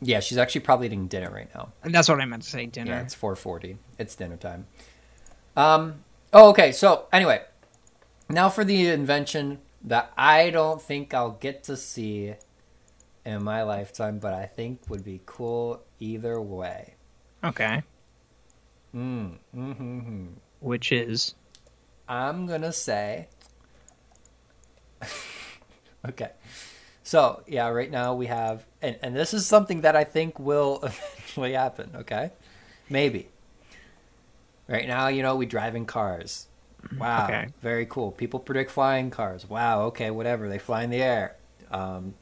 [0.00, 1.72] Yeah, she's actually probably eating dinner right now.
[1.82, 2.66] and that's what I meant to say.
[2.66, 2.92] Dinner.
[2.92, 3.76] Yeah, it's 4:40.
[3.98, 4.66] It's dinner time.
[5.56, 6.02] Um.
[6.32, 6.72] Oh, okay.
[6.72, 7.42] So anyway,
[8.28, 12.34] now for the invention that I don't think I'll get to see
[13.24, 16.94] in my lifetime, but I think would be cool either way.
[17.44, 17.82] Okay.
[18.94, 19.38] Mm.
[19.56, 20.26] Mm-hmm.
[20.60, 21.34] Which is
[22.08, 23.28] I'm gonna say.
[26.08, 26.30] okay.
[27.02, 30.80] So yeah, right now we have, and and this is something that I think will
[30.82, 31.90] eventually happen.
[31.96, 32.30] Okay,
[32.88, 33.28] maybe.
[34.68, 36.46] Right now, you know, we drive in cars.
[36.98, 37.46] Wow, Okay.
[37.60, 38.10] very cool.
[38.12, 39.48] People predict flying cars.
[39.48, 40.48] Wow, okay, whatever.
[40.48, 41.36] They fly in the air.
[41.70, 42.14] Um,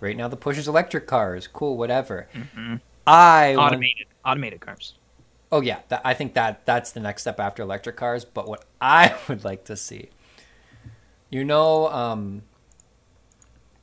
[0.00, 1.46] right now, the push is electric cars.
[1.48, 2.28] Cool, whatever.
[2.34, 2.80] Mhm.
[3.06, 4.94] I want- automated automated cars.
[5.52, 8.24] Oh yeah, that, I think that that's the next step after electric cars.
[8.24, 10.10] But what I would like to see,
[11.30, 12.42] you know, um,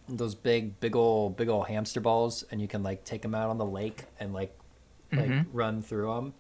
[0.10, 3.50] those big, big old, big old hamster balls, and you can like take them out
[3.50, 4.58] on the lake and like,
[5.12, 5.46] like Mhm.
[5.54, 6.34] run through them,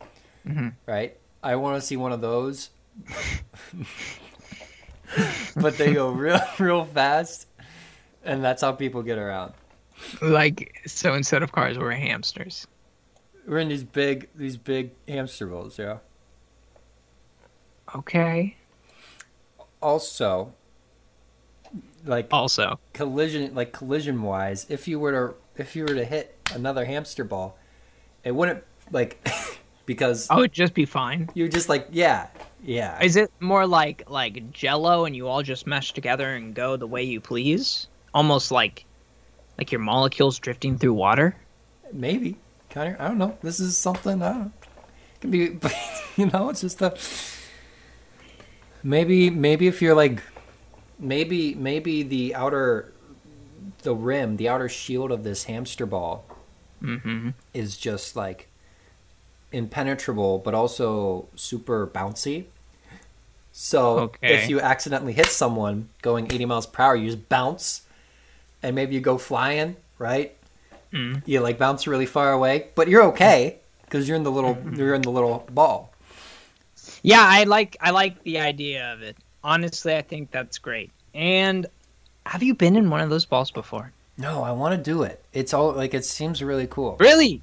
[0.45, 0.73] Mhm.
[0.85, 1.17] right?
[1.41, 2.69] I want to see one of those,
[5.55, 7.47] but they go real, real fast,
[8.23, 9.53] and that's how people get around.
[10.21, 12.67] Like so, instead of cars, we're hamsters.
[13.47, 15.97] We're in these big, these big hamster balls, yeah.
[17.95, 18.55] Okay.
[19.81, 20.53] Also,
[22.05, 26.37] like Also, collision like collision wise if you were to if you were to hit
[26.53, 27.57] another hamster ball
[28.23, 29.25] it wouldn't like
[29.85, 31.29] because I would just be fine.
[31.33, 32.27] You're just like yeah
[32.63, 36.77] yeah Is it more like like Jello, and you all just mesh together and go
[36.77, 37.87] the way you please?
[38.13, 38.85] Almost like
[39.57, 41.35] like your molecules drifting through water.
[41.91, 42.37] maybe
[42.71, 44.51] kind of i don't know this is something i don't know
[45.13, 45.59] it can be
[46.17, 46.97] you know it's just a
[48.83, 50.21] maybe maybe if you're like
[50.97, 52.91] maybe maybe the outer
[53.83, 56.25] the rim the outer shield of this hamster ball
[56.81, 57.29] Mm-hmm.
[57.53, 58.49] is just like
[59.53, 62.45] impenetrable but also super bouncy.
[63.51, 64.33] So Okay.
[64.33, 67.81] if you accidentally hit someone going 80 miles per hour, you just bounce
[68.63, 70.35] and maybe you go flying, right?
[70.91, 71.21] Mm.
[71.25, 74.93] You like bounce really far away, but you're okay because you're in the little you're
[74.95, 75.91] in the little ball.
[77.03, 79.17] Yeah, I like I like the idea of it.
[79.43, 80.89] Honestly, I think that's great.
[81.13, 81.67] And
[82.25, 83.91] Have you been in one of those balls before?
[84.17, 85.21] No, I want to do it.
[85.33, 86.95] It's all like it seems really cool.
[86.99, 87.41] Really?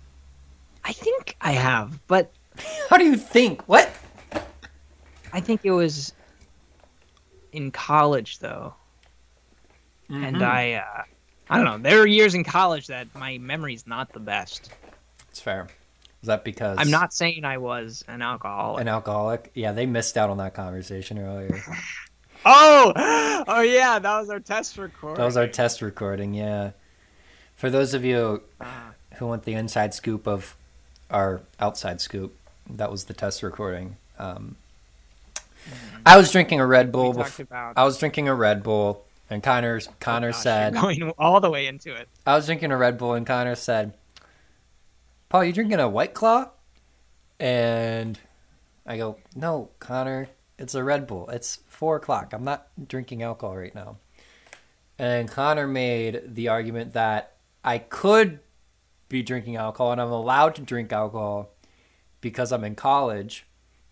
[0.85, 2.33] I think I have, but
[2.89, 3.63] How do you think?
[3.63, 3.91] What?
[5.33, 6.13] I think it was
[7.53, 8.75] in college though.
[10.11, 10.25] Mm-hmm.
[10.25, 11.03] And I uh
[11.49, 11.79] I don't know.
[11.79, 14.71] There are years in college that my memory's not the best.
[15.31, 15.69] It's fair.
[16.23, 18.83] Is that because I'm not saying I was an alcoholic.
[18.83, 19.51] an alcoholic?
[19.55, 21.61] Yeah, they missed out on that conversation earlier.
[22.43, 22.95] Oh,
[23.49, 25.19] oh yeah, that was our test recording.
[25.19, 26.71] That was our test recording, yeah.
[27.55, 28.43] For those of you
[29.17, 30.57] who want the inside scoop of
[31.11, 32.37] our outside scoop,
[32.69, 33.97] that was the test recording.
[34.19, 34.57] Um,
[36.07, 37.13] I was drinking a Red Bull.
[37.15, 37.75] bef- about.
[37.77, 41.51] I was drinking a Red Bull, and Connor Connor Oh, gosh, said, going all the
[41.51, 42.09] way into it.
[42.27, 43.93] I was drinking a Red Bull, and Connor said,
[45.29, 46.51] "Paul, you drinking a White Claw?"
[47.39, 48.19] And
[48.87, 51.29] I go, "No, Connor, it's a Red Bull.
[51.31, 52.33] It's four o'clock.
[52.33, 53.97] I'm not drinking alcohol right now."
[54.99, 57.33] And Connor made the argument that
[57.65, 58.41] I could
[59.11, 61.51] be drinking alcohol, and I'm allowed to drink alcohol
[62.23, 63.45] because I'm in college.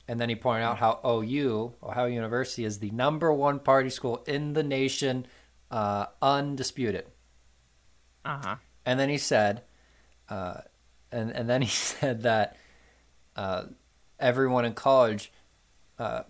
[0.06, 4.24] And then he pointed out how OU, Ohio University, is the number one party school
[4.26, 5.26] in the nation,
[5.70, 7.04] uh, undisputed.
[8.24, 8.56] Uh huh.
[8.86, 9.64] And then he said,
[10.30, 10.62] uh,
[11.12, 12.56] and and then he said that
[13.36, 13.64] uh,
[14.18, 15.30] everyone in college
[15.98, 16.22] uh,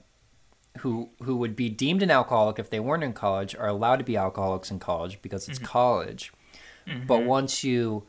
[0.78, 4.04] who who would be deemed an alcoholic if they weren't in college are allowed to
[4.04, 6.32] be alcoholics in college because it's college.
[7.06, 8.06] But once you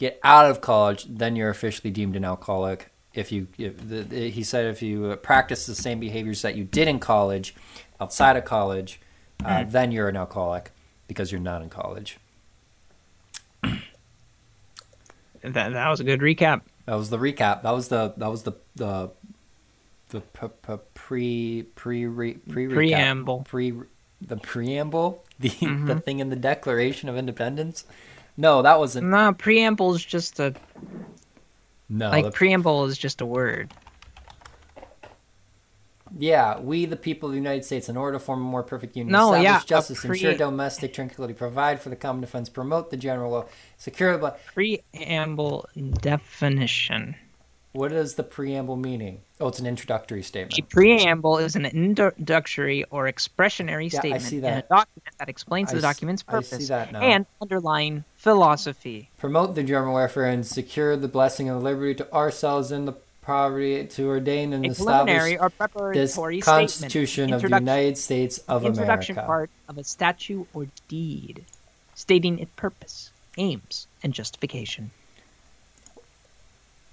[0.00, 2.90] get out of college, then you're officially deemed an alcoholic.
[3.12, 6.64] If you, if the, the- he said, if you practice the same behaviors that you
[6.64, 7.54] did in college,
[8.00, 8.98] outside of college,
[9.44, 10.70] uh, then you're an alcoholic
[11.06, 12.16] because you're not in college.
[15.42, 16.62] That that was a good recap.
[16.86, 17.62] That was the recap.
[17.62, 19.10] That was the that was the the
[20.10, 20.20] the
[20.94, 22.68] pre pre pre.
[22.68, 23.44] Preamble.
[23.48, 23.72] pre
[24.20, 25.98] the preamble the the Mm-hmm.
[25.98, 27.84] thing in the Declaration of Independence.
[28.40, 29.08] No, that wasn't.
[29.08, 30.54] No, preamble is just a
[31.90, 33.70] No, like the- preamble is just a word.
[36.18, 38.96] yeah, we the people of the United States, in order to form a more perfect
[38.96, 42.90] union, No, establish yeah, justice, pre- ensure domestic tranquility, provide for the common defense, promote
[42.90, 43.44] the general law,
[43.76, 44.34] secure the.
[44.54, 45.68] Preamble
[46.00, 47.16] definition.
[47.72, 49.20] What is the preamble meaning?
[49.38, 50.58] Oh, it's an introductory statement.
[50.58, 55.74] A preamble is an introductory or expressionary Yeah, statement in a document that explains I
[55.74, 59.08] the document's purpose and underlying philosophy.
[59.16, 63.86] promote the general welfare and secure the blessing of liberty to ourselves and the poverty
[63.86, 69.14] to ordain and A establish or this Constitution of the Introduction- United States of introduction
[69.14, 69.26] America.
[69.26, 71.44] part of a statute or deed,
[71.94, 74.90] stating its purpose, aims, and justification.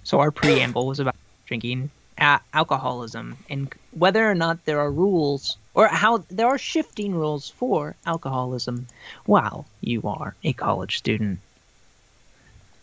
[0.04, 5.56] So our preamble was about drinking a- alcoholism and whether or not there are rules
[5.74, 8.86] or how there are shifting rules for alcoholism
[9.26, 11.38] while you are a college student.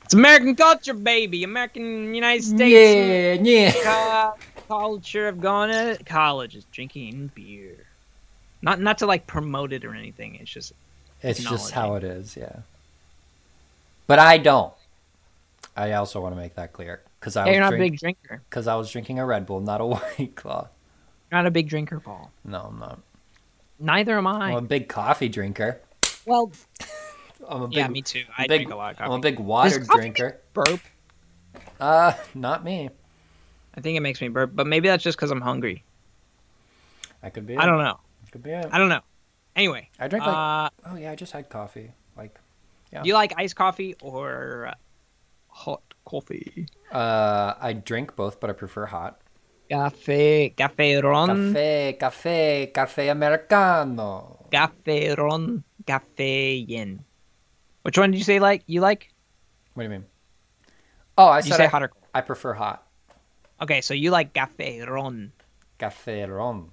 [0.03, 1.43] It's American culture, baby.
[1.43, 4.31] American United States Yeah, yeah.
[4.67, 7.75] culture of going to college is drinking beer.
[8.61, 10.35] Not not to like promote it or anything.
[10.35, 10.73] It's just
[11.21, 12.37] It's just how it is.
[12.37, 12.57] Yeah.
[14.07, 14.73] But I don't.
[15.75, 17.97] I also want to make that clear because I yeah, you're was not a big
[17.97, 18.43] drinker.
[18.47, 20.67] because I was drinking a Red Bull, not a White Claw.
[21.31, 22.31] You're not a big drinker, Paul.
[22.43, 22.99] No, I'm not.
[23.79, 24.51] Neither am I.
[24.51, 25.81] I'm a big coffee drinker.
[26.27, 26.51] well,
[27.49, 28.25] I'm a big, yeah, me too.
[28.38, 30.39] I big, drink a lot of I'm a big water coffee drinker.
[30.53, 30.79] Burp.
[31.79, 32.89] Uh, not me.
[33.73, 35.83] I think it makes me burp, but maybe that's just because I'm hungry.
[37.23, 37.57] I could be.
[37.57, 37.99] I don't know.
[38.31, 38.67] Could be it.
[38.71, 39.01] I don't know.
[39.55, 40.35] Anyway, I drink like.
[40.35, 41.91] uh, Oh yeah, I just had coffee.
[42.15, 42.38] Like,
[42.93, 43.01] yeah.
[43.01, 44.73] do you like iced coffee or uh,
[45.47, 46.67] hot coffee?
[46.91, 49.19] uh, I drink both, but I prefer hot.
[49.69, 54.45] Cafe, cafe ron, Cafe, cafe, cafe americano.
[54.51, 57.03] cafe ron, cafe yin.
[57.81, 59.09] Which one did you say like you like?
[59.73, 60.05] What do you mean?
[61.17, 62.05] Oh, I You said say I, hot or cold.
[62.13, 62.85] I prefer hot.
[63.61, 65.31] Okay, so you like cafe ron.
[65.79, 66.69] Cafe ron.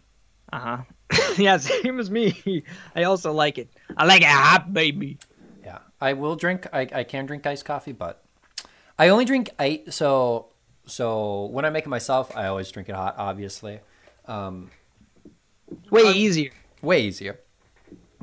[0.53, 0.79] Uh huh.
[1.39, 2.63] yeah, same as me.
[2.95, 3.69] I also like it.
[3.97, 5.19] I like it hot, baby.
[5.65, 6.67] Yeah, I will drink.
[6.73, 8.23] I, I can drink iced coffee, but
[9.03, 9.81] I only drink ice.
[9.91, 10.49] So
[10.87, 13.15] so when I make it myself, I always drink it hot.
[13.19, 13.81] Obviously,
[14.27, 14.71] um,
[15.91, 16.51] Way Uh, easier.
[16.83, 17.41] way easier.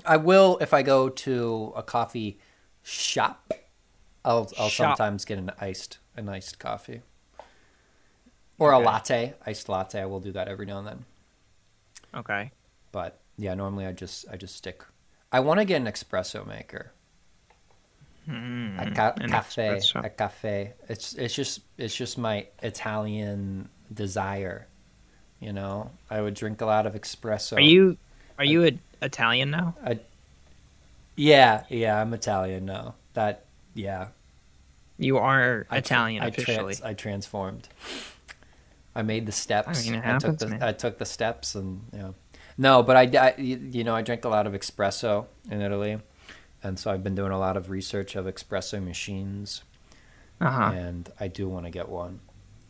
[0.05, 2.39] I will if I go to a coffee
[2.83, 3.51] shop.
[4.23, 4.97] I'll I'll Shop.
[4.97, 7.01] sometimes get an iced an iced coffee
[8.57, 9.99] or a latte, iced latte.
[10.01, 11.05] I will do that every now and then.
[12.13, 12.51] Okay.
[12.91, 14.83] But yeah, normally I just I just stick.
[15.31, 16.91] I want to get an espresso maker.
[18.27, 18.79] Mm-hmm.
[18.79, 20.73] a ca- cafe, a cafe.
[20.87, 24.67] It's it's just it's just my Italian desire.
[25.39, 27.57] You know, I would drink a lot of espresso.
[27.57, 27.97] Are you
[28.37, 29.75] are you a, Italian now?
[31.15, 32.95] Yeah, yeah, I'm Italian now.
[33.13, 34.07] That yeah.
[34.97, 36.75] You are I Italian I officially.
[36.75, 37.67] Trans- I transformed.
[38.95, 39.87] I made the steps.
[39.87, 40.57] I mean, it took the.
[40.61, 42.11] I took the steps and yeah.
[42.57, 45.99] No, but I, I you know I drank a lot of espresso in Italy,
[46.63, 49.63] and so I've been doing a lot of research of espresso machines,
[50.41, 50.71] uh huh.
[50.75, 52.19] and I do want to get one,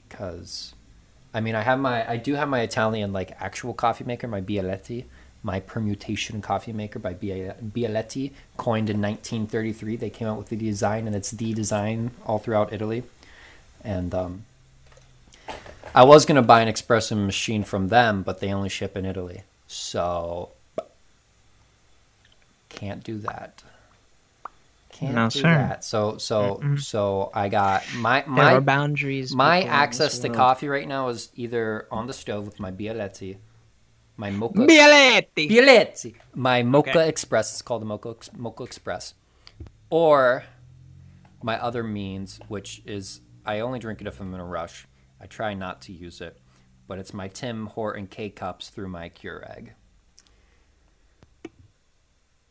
[0.07, 0.73] because,
[1.33, 4.41] I mean I have my I do have my Italian like actual coffee maker my
[4.41, 5.05] Bialetti,
[5.43, 9.95] my permutation coffee maker by Bialetti, coined in 1933.
[9.95, 13.03] They came out with the design, and it's the design all throughout Italy,
[13.83, 14.45] and um.
[15.95, 19.41] I was gonna buy an espresso machine from them, but they only ship in Italy,
[19.65, 20.51] so
[22.69, 23.61] can't do that.
[24.99, 25.55] Can't No, do sir.
[25.55, 25.83] that.
[25.85, 29.33] So so so I got my There my are boundaries.
[29.33, 33.37] my access to coffee right now is either on the stove with my Bialetti,
[34.17, 35.49] my Moka Bialetti.
[35.49, 37.07] Bialetti, my Moka Okay.
[37.09, 37.53] Express.
[37.53, 39.13] It's called the Moka Moka Express,
[39.89, 40.43] or
[41.41, 44.85] my other means, which is I only drink it if I'm in a rush.
[45.21, 46.37] I try not to use it,
[46.87, 49.69] but it's my Tim Horton K cups through my Keurig.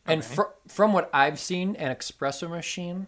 [0.09, 0.35] And Okay.
[0.35, 3.07] fr- from what I've seen, an espresso machine,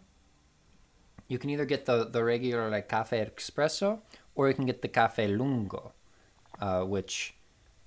[1.28, 4.00] you can either get the, the regular like cafe espresso,
[4.36, 5.94] or you can get the cafe lungo,
[6.60, 7.34] uh, which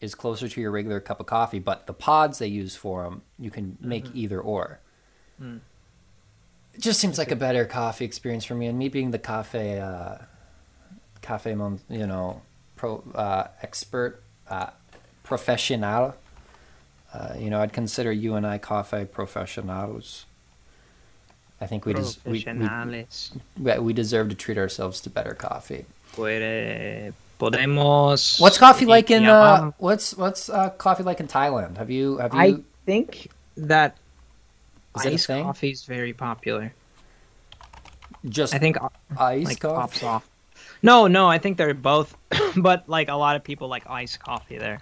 [0.00, 1.58] is closer to your regular cup of coffee.
[1.58, 4.80] But the pods they use for them, you can make either or.
[5.40, 8.66] It just seems like a better coffee experience for me.
[8.66, 10.18] And me being the cafe, uh,
[11.22, 11.50] cafe,
[11.88, 12.42] you know,
[12.76, 14.70] pro uh, expert, uh,
[15.22, 16.16] professional.
[17.14, 20.26] Uh, you know, I'd consider you and I coffee professionals.
[21.60, 22.44] I think we, des- we,
[23.56, 25.86] we, we deserve to treat ourselves to better coffee.
[27.38, 28.40] Podemos.
[28.40, 31.76] What's coffee like in uh, what's what's uh, coffee like in Thailand?
[31.76, 33.96] Have you have you I think that
[34.96, 36.72] Is it a iced coffee is very popular.
[38.28, 39.74] just I think uh, iced like coffee?
[39.74, 40.28] pops off.
[40.82, 42.16] No, no, I think they're both,
[42.56, 44.80] but like a lot of people like iced coffee there,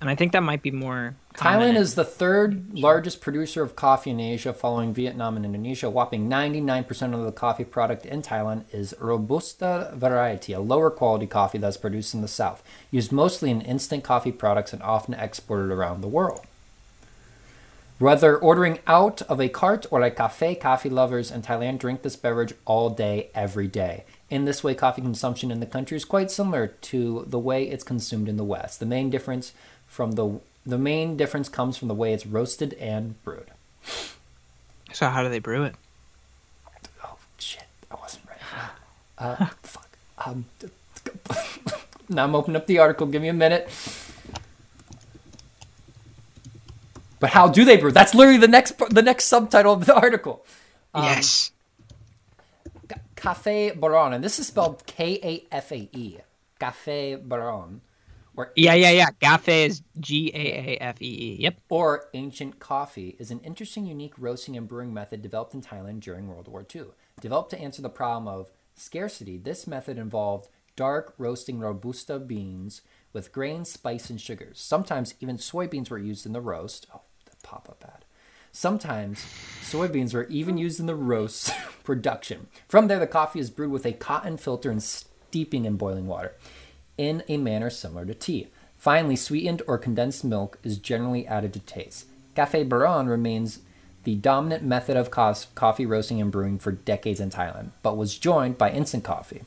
[0.00, 1.16] and I think that might be more.
[1.34, 5.90] common Thailand is the third largest producer of coffee in Asia, following Vietnam and Indonesia.
[5.90, 11.58] Whopping 99% of the coffee product in Thailand is Robusta variety, a lower quality coffee
[11.58, 16.00] that's produced in the south, used mostly in instant coffee products and often exported around
[16.00, 16.40] the world.
[17.98, 22.14] Whether ordering out of a cart or a cafe, coffee lovers in Thailand drink this
[22.14, 24.04] beverage all day, every day.
[24.30, 27.82] In this way, coffee consumption in the country is quite similar to the way it's
[27.82, 28.78] consumed in the West.
[28.78, 29.52] The main difference
[29.98, 33.50] from the the main difference comes from the way it's roasted and brewed.
[34.92, 35.74] So how do they brew it?
[37.02, 37.66] Oh shit!
[37.90, 38.40] I wasn't ready.
[39.18, 39.98] Uh, fuck.
[40.24, 40.44] Um,
[42.08, 43.08] now I'm opening up the article.
[43.08, 43.68] Give me a minute.
[47.18, 47.90] But how do they brew?
[47.90, 50.46] That's literally the next the next subtitle of the article.
[50.94, 51.50] Um, yes.
[53.16, 56.18] Cafe Baron, and this is spelled K A F A E.
[56.60, 57.80] Cafe Baron,
[58.38, 59.10] or Yeah, yeah, yeah.
[59.20, 61.36] Gafe is G A A F E E.
[61.40, 61.60] Yep.
[61.68, 66.28] or ancient coffee is an interesting, unique roasting and brewing method developed in Thailand during
[66.28, 66.84] World War II.
[67.20, 72.80] Developed to answer the problem of scarcity, this method involved dark roasting robusta beans
[73.12, 74.60] with grain, spice, and sugars.
[74.60, 76.86] Sometimes even soybeans were used in the roast.
[76.94, 78.04] Oh, the pop-up ad.
[78.52, 79.18] Sometimes
[79.62, 81.52] soybeans were even used in the roast
[81.84, 82.46] production.
[82.68, 86.34] From there, the coffee is brewed with a cotton filter and steeping in boiling water
[86.98, 88.48] in a manner similar to tea.
[88.76, 92.06] Finally, sweetened or condensed milk is generally added to taste.
[92.34, 93.60] Cafe Baron remains
[94.04, 98.56] the dominant method of coffee roasting and brewing for decades in Thailand, but was joined
[98.56, 99.42] by instant coffee.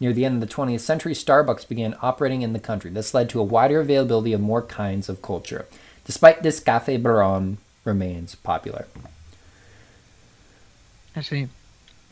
[0.00, 2.90] Near the end of the 20th century, Starbucks began operating in the country.
[2.90, 5.66] This led to a wider availability of more kinds of culture.
[6.04, 8.86] Despite this, Cafe Baron remains popular.
[11.16, 11.48] I see.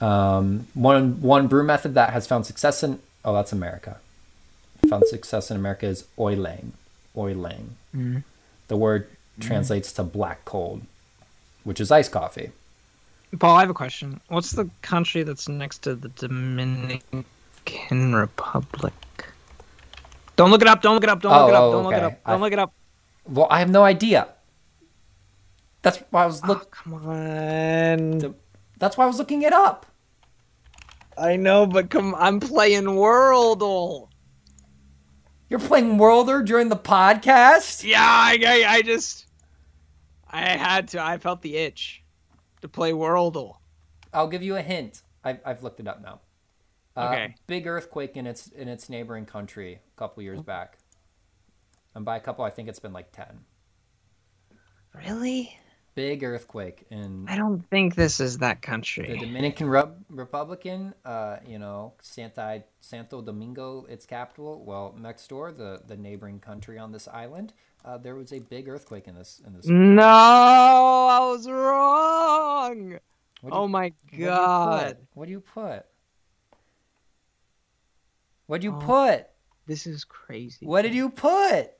[0.00, 3.98] Um, one one brew method that has found success in oh that's America.
[4.88, 6.72] Found success in America is oliang,
[7.16, 7.70] oliang.
[7.94, 8.22] Mhm.
[8.68, 9.08] The word
[9.40, 10.82] translates to black cold,
[11.64, 12.50] which is iced coffee.
[13.38, 14.20] Paul, I have a question.
[14.28, 17.24] What's the country that's next to the Dominican
[18.14, 18.94] Republic?
[20.36, 20.82] Don't look it up.
[20.82, 21.20] Don't look it up.
[21.20, 21.62] Don't Oh, look it up.
[21.62, 22.12] oh, Don't look it up.
[22.24, 22.72] Don't I- look it up.
[23.28, 24.28] Well, I have no idea.
[25.82, 26.70] That's why I was Oh, look.
[26.70, 28.34] come on.
[28.78, 29.86] That's why I was looking it up.
[31.18, 32.14] I know, but come.
[32.18, 34.08] I'm playing Worldle.
[35.48, 37.84] You're playing Worldle during the podcast.
[37.84, 39.26] Yeah, I, I, I just.
[40.28, 41.02] I had to.
[41.02, 42.02] I felt the itch
[42.62, 43.56] to play Worldle.
[44.12, 45.02] I'll give you a hint.
[45.22, 46.20] I've, I've looked it up now.
[46.96, 47.34] Uh, Okay.
[47.46, 50.78] Big earthquake in its in its neighboring country a couple years back.
[51.94, 53.40] And by a couple, I think it's been like ten.
[54.94, 55.56] Really?
[55.96, 59.08] Big earthquake in I don't think this is that country.
[59.12, 59.18] the.
[59.26, 60.94] Dominican Rub- Republican.
[61.04, 64.62] Uh, you know, Santa Santo Domingo, its capital.
[64.64, 67.52] Well, next door, the the neighboring country on this island,
[67.84, 69.66] uh, there was a big earthquake in this in this.
[69.66, 72.92] No, I was wrong.
[73.40, 74.86] What do you- Oh my what do you god.
[74.86, 74.96] put?
[75.14, 75.86] What do you put?
[78.46, 78.80] What do you Oh.
[78.80, 79.26] put?
[79.66, 80.64] This is crazy.
[80.64, 81.72] What did you put?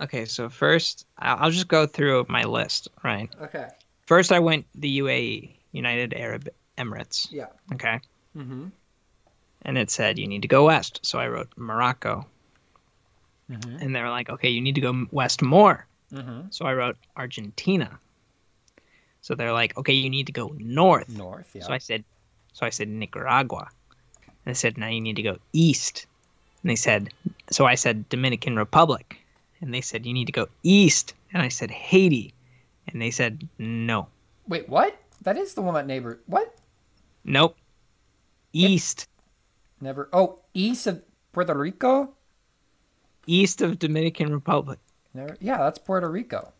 [0.00, 3.28] Okay, so first, I'll just go through my list, right?
[3.42, 3.66] Okay.
[4.06, 7.28] First, I went the UAE, United Arab Emirates.
[7.32, 7.46] Yeah.
[7.74, 8.00] Okay.
[8.36, 8.66] Mm-hmm.
[9.62, 11.00] And it said you need to go west.
[11.02, 12.26] So I wrote Morocco.
[13.50, 13.76] Mm-hmm.
[13.82, 15.86] And they were like, okay, you need to go west more.
[16.12, 16.42] Mm-hmm.
[16.50, 17.98] So I wrote Argentina.
[19.20, 21.08] So they're like, okay, you need to go north.
[21.08, 21.50] North.
[21.54, 21.64] Yeah.
[21.64, 22.04] So I said,
[22.52, 23.68] so I said Nicaragua.
[24.26, 26.06] And they said, now you need to go east.
[26.62, 27.10] And they said,
[27.50, 29.18] so I said Dominican Republic.
[29.60, 31.14] And they said, you need to go east.
[31.32, 32.32] And I said Haiti.
[32.86, 34.08] And they said, no,
[34.46, 34.96] Wait, what?
[35.22, 36.20] That is the one that neighbor.
[36.26, 36.54] What?
[37.24, 37.56] nope,
[38.52, 39.06] east,
[39.80, 40.08] Never.
[40.12, 41.02] Oh, east of
[41.32, 42.14] Puerto Rico.
[43.26, 44.78] east of Dominican Republic,
[45.12, 45.36] Never.
[45.40, 46.52] Yeah, that's Puerto Rico.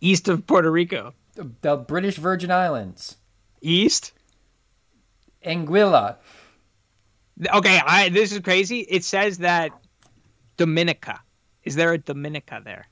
[0.00, 3.16] east of Puerto Rico, The, the British Virgin Islands.
[3.60, 4.12] east.
[5.44, 6.16] Anguilla.
[7.54, 8.80] Okay, I this is crazy.
[8.80, 9.70] It says that
[10.56, 11.20] Dominica.
[11.66, 12.86] Is there a Dominica there?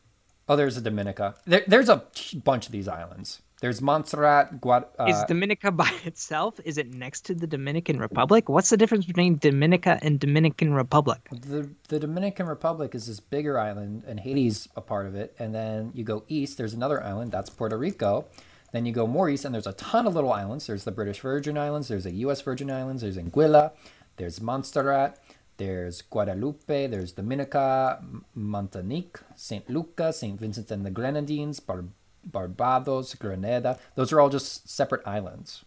[0.49, 1.35] Oh, there's a Dominica.
[1.47, 2.05] There, there's a
[2.45, 3.41] bunch of these islands.
[3.61, 4.61] There's Montserrat.
[4.61, 6.61] Guad- uh, Is Dominica by itself?
[6.65, 8.49] Is it next to the Dominican Republic?
[8.51, 11.21] What's the difference between Dominica and Dominican Republic?
[11.31, 15.35] the the Dominican Republic is this bigger island, and Haiti's a part of it.
[15.39, 16.59] And then you go east.
[16.59, 17.33] There's another island.
[17.33, 18.27] That's Puerto Rico.
[18.73, 20.67] Then you go more east, and there's a ton of little islands.
[20.67, 21.87] There's the British Virgin Islands.
[21.89, 22.43] There's the U.S.
[22.43, 23.01] Virgin Islands.
[23.03, 23.71] There's Anguilla.
[24.17, 25.19] There's Montserrat.
[25.57, 26.67] There's Guadeloupe.
[26.91, 28.03] There's Dominica,
[28.35, 31.85] Martinique, Saint Lucia, Saint Vincent and the Grenadines, Bar-
[32.25, 33.79] Barbados, Grenada.
[33.95, 35.65] Those are all just separate islands.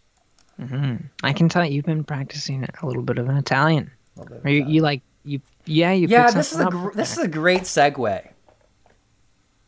[0.60, 1.06] Mm-hmm.
[1.22, 3.90] I can tell you've been practicing a little bit of an Italian.
[4.16, 5.40] A little bit of Or you, you like you?
[5.64, 6.08] Yeah, you.
[6.08, 8.28] yeah, this is a gr- this is a great segue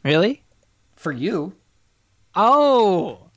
[0.04, 0.42] really.
[0.96, 1.54] for you.
[2.34, 3.29] Oh,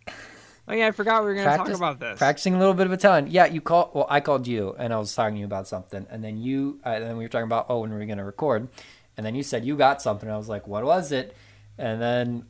[0.68, 2.18] oh yeah, I forgot we were gonna Practice- talk about this.
[2.18, 3.28] Practicing a little bit of Italian.
[3.30, 3.92] Yeah, you call.
[3.94, 6.80] Well, I called you, and I was talking to you about something, and then you,
[6.86, 8.68] uh, and then we were talking about oh, when are we were gonna record,
[9.18, 10.30] and then you said you got something.
[10.30, 11.36] I was like, what was it?
[11.78, 12.46] And then,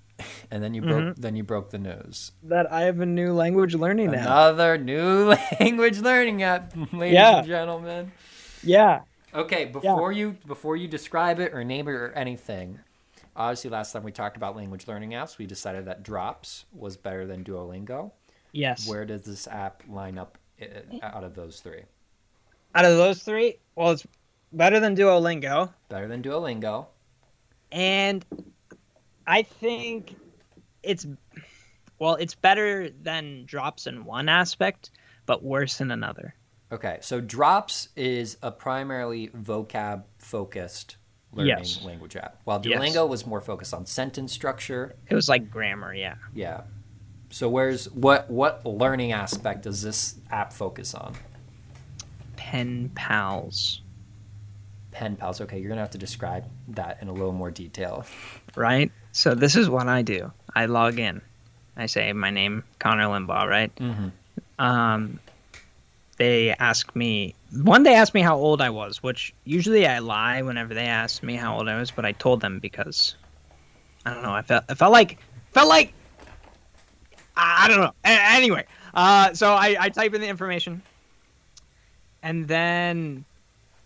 [0.50, 1.02] and then you broke.
[1.04, 1.20] Mm-hmm.
[1.20, 2.32] Then you broke the news.
[2.44, 4.20] that I have a new language learning now.
[4.48, 7.38] Another new language learning app, ladies Yeah.
[7.38, 8.12] and gentlemen.
[8.62, 9.00] Yeah.
[9.34, 12.78] Okay, before you before you describe it or name it or anything,
[13.36, 17.26] obviously last time we talked about language learning apps, we decided that Drops was better
[17.26, 18.12] than Duolingo.
[18.52, 18.88] Yes.
[18.88, 20.66] Where does this app line up uh,
[21.02, 21.82] out of those three?
[22.74, 24.06] Out of those three, well, it's
[24.52, 26.86] better than Duolingo, Better than Duolingo.
[27.72, 28.24] and
[29.26, 30.16] I think
[30.82, 31.06] it's
[31.98, 34.90] well, it's better than Drops in one aspect,
[35.26, 36.34] but worse in another.
[36.72, 40.96] Okay, so Drops is a primarily vocab focused
[41.34, 41.82] learning Yes.
[41.84, 42.78] language app, while Yes.
[42.80, 44.94] Duolingo was more focused on sentence structure.
[45.08, 46.14] It was like grammar, yeah.
[46.34, 46.62] Yeah.
[47.30, 51.14] So where's what what learning aspect does this app focus on?
[52.36, 53.80] Pen pals,
[54.92, 55.40] Pen pals.
[55.40, 58.04] Okay, you're gonna have to describe that in a little more detail.
[58.56, 58.92] right?
[59.12, 60.30] So this is what I do.
[60.54, 61.20] I log in.
[61.76, 63.74] I say my name, Connor Limbaugh, right?
[63.76, 64.08] Mm-hmm.
[64.64, 65.18] um,
[66.16, 70.42] they ask me one they asked me how old i was which usually i lie
[70.42, 73.14] whenever they ask me how old i was but i told them because
[74.04, 75.18] i don't know i felt i felt like
[75.52, 75.92] felt like
[77.36, 77.92] i I don't know.
[78.04, 80.82] A- anyway uh, so I, I type in the information
[82.22, 83.24] and then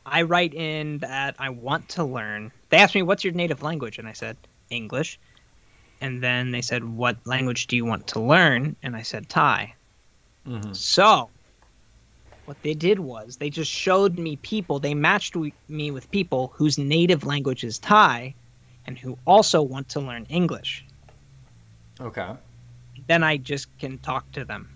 [0.05, 2.53] i write in that i want to learn.
[2.71, 3.99] They asked me what's your native language?
[3.99, 4.37] And i said
[4.71, 5.19] english.
[6.01, 8.77] And then they said what language do you want to learn?
[8.83, 9.75] And i said thai.
[10.47, 10.73] Mm-hmm.
[10.73, 11.31] so,
[12.49, 15.37] what they did was they just showed me people, they matched
[15.69, 18.35] me with people whose native language is Thai
[18.87, 20.83] and who also want to learn English.
[22.01, 22.31] Okay.
[23.07, 24.71] Then I just can talk to them.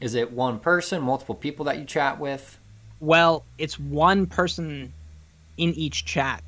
[0.00, 2.58] Is it one person, multiple people that you chat with?
[3.00, 4.92] Well, it's one person
[5.56, 6.44] in each chat,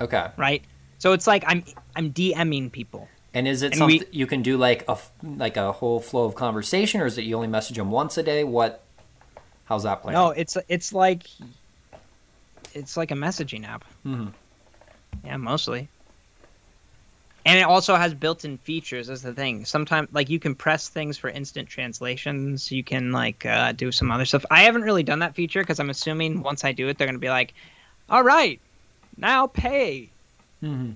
[0.00, 0.28] Okay.
[0.38, 0.62] right?
[0.96, 1.62] So it's like I'm
[1.94, 3.08] I'm DMing people.
[3.34, 6.24] And is it And something we- you can do like a like a whole flow
[6.24, 8.42] of conversation, or is it you only message them once a day?
[8.42, 8.84] What?
[9.68, 10.14] How's that playing?
[10.14, 11.24] No, it's it's like
[12.74, 13.84] it's like a messaging app.
[14.06, 14.32] Mhm.
[15.24, 15.88] Yeah, mostly.
[17.44, 19.08] And it also has built-in features.
[19.08, 19.64] Is the thing.
[19.64, 22.70] Sometimes, like you can press things for instant translations.
[22.72, 24.44] You can like uh, do some other stuff.
[24.50, 27.18] I haven't really done that feature because I'm assuming once I do it, they're gonna
[27.18, 27.54] be like,
[28.08, 28.60] "All right,
[29.16, 30.08] now pay."
[30.62, 30.92] Mm-hmm.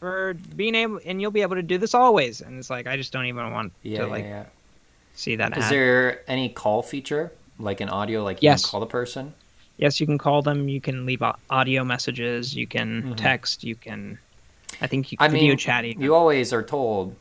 [0.00, 2.40] for being able, and you'll be able to do this always.
[2.40, 4.44] And it's like I just don't even want Yeah, to like yeah,
[5.14, 5.70] see that is ad.
[5.72, 8.62] there any call feature, like an audio, like you Yes.
[8.62, 9.34] can call the person?
[9.76, 10.68] Yes, you can call them.
[10.68, 12.54] You can leave audio messages.
[12.54, 13.16] You can Mhm.
[13.16, 13.62] text.
[13.64, 14.18] You can.
[14.80, 15.84] I think you I can video mean, chat.
[15.84, 16.02] even.
[16.02, 17.14] you always are told,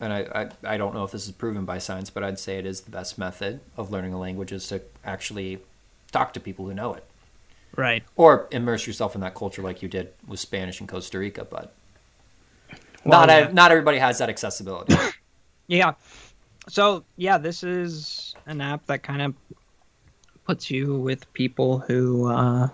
[0.00, 2.58] and I, I, I don't know if this is proven by science, but I'd say
[2.58, 5.58] it is the best method of learning a language is to actually
[6.12, 7.04] talk to people who know it.
[7.76, 8.02] right.
[8.16, 11.72] Or immerse yourself in that culture like you did with Spanish in Costa Rica, but
[13.04, 13.50] Well, not, yeah.
[13.52, 14.94] not everybody has that accessibility.
[15.68, 15.94] Yeah.
[16.68, 19.34] So yeah, this is an app that kind of
[20.44, 22.68] puts you with people who uh,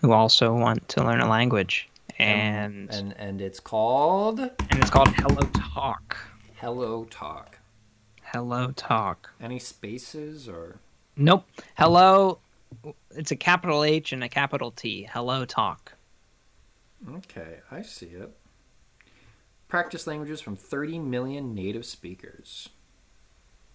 [0.00, 1.88] who also want to learn a language,
[2.18, 6.16] and and, and it's called and it's called Hello Talk.
[6.56, 7.58] Hello Talk.
[8.22, 9.30] Hello Talk.
[9.40, 10.78] Any spaces or
[11.16, 11.46] Nope.
[11.76, 12.38] Hello.
[13.10, 15.08] It's a capital H and a capital T.
[15.12, 15.92] Hello Talk.
[17.16, 18.30] Okay, I see it.
[19.68, 22.68] Practice languages from 30 million native speakers.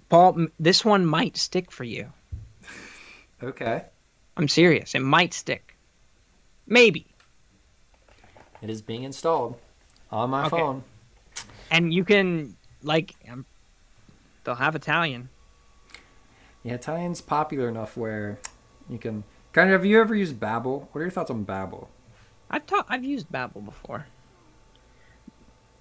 [0.09, 2.11] Paul, this one might stick for you.
[3.43, 3.83] Okay.
[4.37, 4.95] I'm serious.
[4.95, 5.75] It might stick.
[6.65, 7.07] Maybe.
[8.61, 9.59] It is being installed
[10.11, 10.57] on my Okay.
[10.57, 10.83] phone.
[11.69, 13.45] And you can like um,
[14.43, 15.29] they'll have Italian.
[16.63, 18.39] Yeah, Italian's popular enough where
[18.89, 19.23] you can.
[19.53, 19.79] Kind of.
[19.81, 20.87] Have you ever used Babbel?
[20.91, 21.87] What are your thoughts on Babbel?
[22.49, 24.07] I've ta- I've used Babbel before.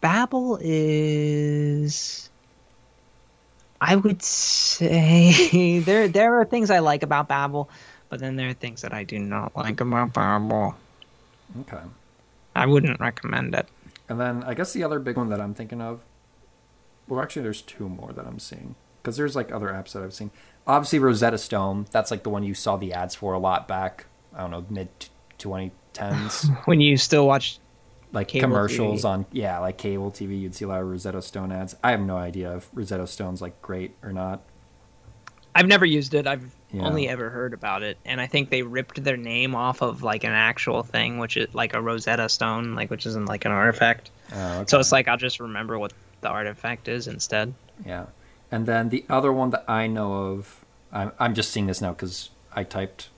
[0.02, 2.30] Babbel is
[3.80, 7.68] I would say there there are things I like about Babbel,
[8.08, 10.74] but then there are things that I do not like about Babbel.
[11.60, 11.82] Okay.
[12.54, 13.68] I wouldn't recommend it.
[14.08, 16.04] And then I guess the other big one that I'm thinking of.
[17.08, 20.14] Well, actually, there's two more that I'm seeing because there's like other apps that I've
[20.14, 20.30] seen.
[20.66, 21.86] Obviously, Rosetta Stone.
[21.90, 24.06] That's like the one you saw the ads for a lot back.
[24.34, 24.88] I don't know, mid
[25.38, 26.56] 2010s.
[26.66, 27.58] When you still watch
[28.16, 29.08] like Cable commercials TV.
[29.08, 32.00] on yeah like cable tv you'd see a lot of rosetta stone ads i have
[32.00, 34.40] no idea if rosetta stone's like great or not
[35.58, 36.26] I've never used it.
[36.26, 36.86] I've Yeah.
[36.86, 40.22] only ever heard about it, and I think they ripped their name off of like
[40.24, 44.10] an actual thing, which is like a Rosetta Stone, like which isn't like an artifact.
[44.34, 44.64] oh, okay.
[44.68, 47.54] So it's like I'll just remember what the artifact is instead.
[47.86, 48.04] yeah
[48.50, 51.92] and then the other one that i know of i'm, I'm just seeing this now
[51.92, 53.08] because i typed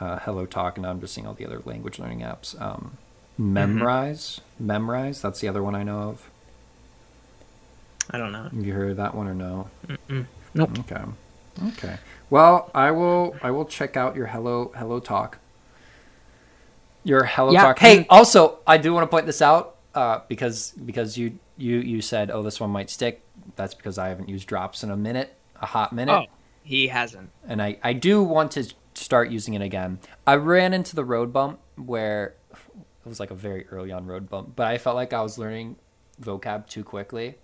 [0.00, 2.96] uh, hello talk and i'm just seeing all the other language learning apps um,
[3.40, 6.30] memrise memrise that's the other one i know of
[8.12, 8.42] I don't know.
[8.44, 10.26] have you heard of that one or no Mm-mm.
[10.52, 10.78] Nope.
[10.80, 11.00] Okay.
[11.68, 11.96] Okay.
[12.28, 13.36] Well, I will.
[13.40, 15.38] I will check out your hello hello talk.
[17.04, 17.78] Your hello Yeah, talk.
[17.78, 22.00] Hey, also, I do want to point this out uh, because because you you you
[22.02, 23.22] said, oh, this one might stick.
[23.54, 25.32] That's because I haven't used drops in a minute,
[25.62, 26.26] a hot minute, Oh,
[26.64, 27.30] he hasn't.
[27.46, 28.64] and I I do want to
[28.94, 30.00] start using it again.
[30.26, 32.34] I ran into the road bump where
[33.04, 35.38] it was like a very early on road bump, but I felt like I was
[35.38, 35.76] learning
[36.20, 37.36] vocab too quickly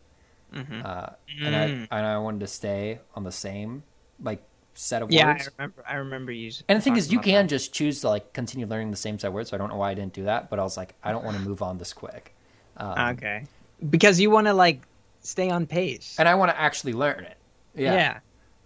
[0.52, 0.84] Mhm.
[0.84, 1.08] uh,
[1.42, 1.88] and I Mm.
[1.90, 3.82] and I wanted to stay on the same
[4.22, 4.42] like
[4.74, 5.14] set of words.
[5.16, 5.84] Yeah, I remember.
[5.88, 6.52] I remember you.
[6.68, 7.50] And the thing is, you can that.
[7.50, 9.50] just choose to like continue learning the same set of words.
[9.50, 11.24] So I don't know why I didn't do that, but I was like, I don't
[11.24, 12.34] want to move on this quick,
[12.76, 13.44] um, Okay.
[13.90, 14.82] Because you want to like
[15.20, 16.16] stay on pace.
[16.18, 17.36] and I want to actually learn it.
[17.74, 17.94] Yeah.
[17.94, 18.18] yeah.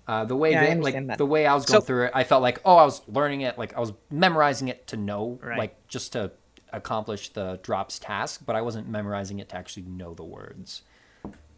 [0.07, 1.19] Uh, the way Yeah, I they, like that.
[1.19, 3.43] the way I was going So- through it, I felt like oh, I was learning
[3.43, 5.57] it, like I was memorizing it to know, Right.
[5.59, 6.33] like just to
[6.73, 10.83] accomplish the drops task, but I wasn't memorizing it to actually know the words.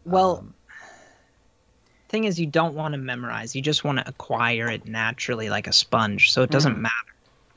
[0.05, 0.53] Well, Um,
[2.09, 3.55] thing is, you don't want to memorize.
[3.55, 6.31] You just want to acquire it naturally, like a sponge.
[6.31, 6.81] So it doesn't Mhm.
[6.81, 6.95] matter.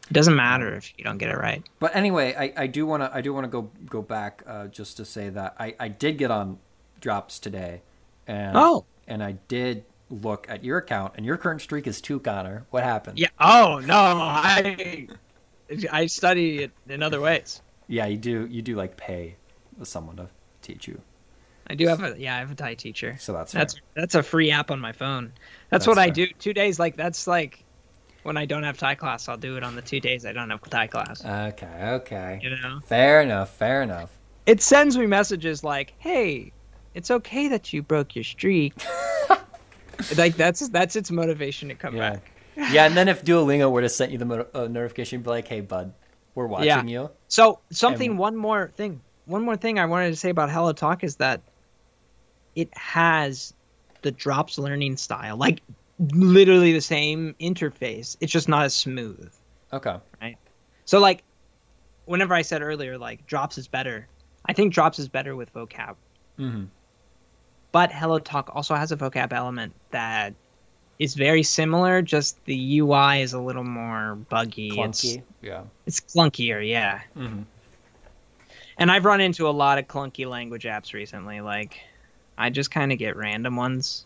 [0.09, 1.62] It doesn't matter if you don't get it right.
[1.80, 4.68] But anyway, I, I do want to I do want to go go back uh,
[4.68, 6.59] just to say that I, I did get on
[7.00, 7.82] drops today,
[8.26, 8.84] and Oh.
[9.09, 12.66] and I did look at your account, and your current streak is two, Connor.
[12.70, 13.18] What happened?
[13.18, 13.28] Yeah.
[13.40, 15.09] Oh no, I
[15.92, 17.60] I study it in other ways.
[17.88, 19.36] yeah, you do you do like pay
[19.82, 20.28] someone to
[20.62, 21.00] teach you,
[21.68, 23.16] I do have a yeah, I have a Thai teacher.
[23.18, 23.82] so that's That's fair.
[23.94, 25.32] that's a free app on my phone.
[25.70, 26.26] That's, That's what I do.
[26.38, 27.62] Two days like that's like
[28.22, 30.50] when I don't have Thai class, I'll do it on the two days I don't
[30.50, 31.24] have Thai class.
[31.24, 31.90] okay.
[32.00, 33.50] Okay, You know, fair enough.
[33.56, 34.10] Fair enough.
[34.46, 36.52] it sends me messages like, "Hey,
[36.94, 38.74] it's okay that you broke your streak."
[40.16, 42.30] like that's that's its motivation to come Yeah, back.
[42.72, 42.86] yeah.
[42.86, 45.61] And then if Duolingo were to send you the mo- uh, notification, be like, "Hey,
[45.61, 45.92] bud,
[46.34, 46.82] we're watching Yeah.
[46.84, 50.50] you." So something, And- one more thing, one more thing I wanted to say about
[50.50, 51.40] Hello Talk is that
[52.54, 53.52] it has
[54.02, 55.62] the drops learning style, like
[55.98, 58.16] literally the same interface.
[58.20, 59.32] It's just not as smooth.
[59.72, 59.96] Okay.
[60.22, 60.36] Right.
[60.84, 61.22] So like,
[62.04, 64.07] whenever I said earlier, like drops is better,
[64.46, 65.96] I think drops is better with vocab.
[66.38, 66.64] Mm-hmm.
[67.72, 70.34] But Hello Talk also has a vocab element that
[70.99, 72.03] is very similar.
[72.03, 74.68] Just the UI is a little more buggy.
[74.80, 75.22] It's Clunky.
[75.42, 75.62] Yeah.
[75.86, 77.01] it's clunkier, yeah.
[77.16, 77.42] Mm-hmm.
[78.78, 81.40] And I've run into a lot of clunky language apps recently.
[81.40, 81.80] Like,
[82.36, 84.05] I just kind of get random ones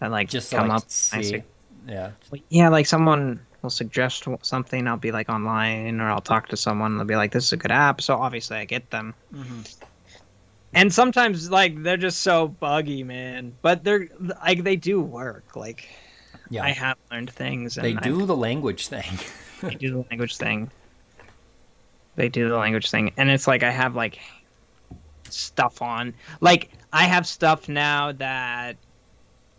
[0.00, 0.90] that like Just come like, up.
[0.90, 1.22] See.
[1.22, 1.42] su-
[1.86, 2.12] Yeah.
[2.48, 4.86] yeah, like someone will suggest something.
[4.86, 6.96] I'll be like online, or I'll talk to someone.
[6.96, 9.14] They'll be like, "This is a good app." So obviously, I get them.
[9.34, 9.60] Mm-hmm.
[10.74, 13.54] And sometimes, like, they're just so buggy, man.
[13.62, 14.08] But they're
[14.42, 15.56] like they do work.
[15.56, 15.88] Like,
[16.50, 16.64] Yeah.
[16.64, 17.76] I have learned things.
[17.76, 19.18] And they do the language thing.
[19.62, 20.70] they do the language thing.
[22.16, 24.18] They do the language thing, and it's like I have like
[25.30, 26.14] stuff on.
[26.40, 28.76] Like I have stuff now that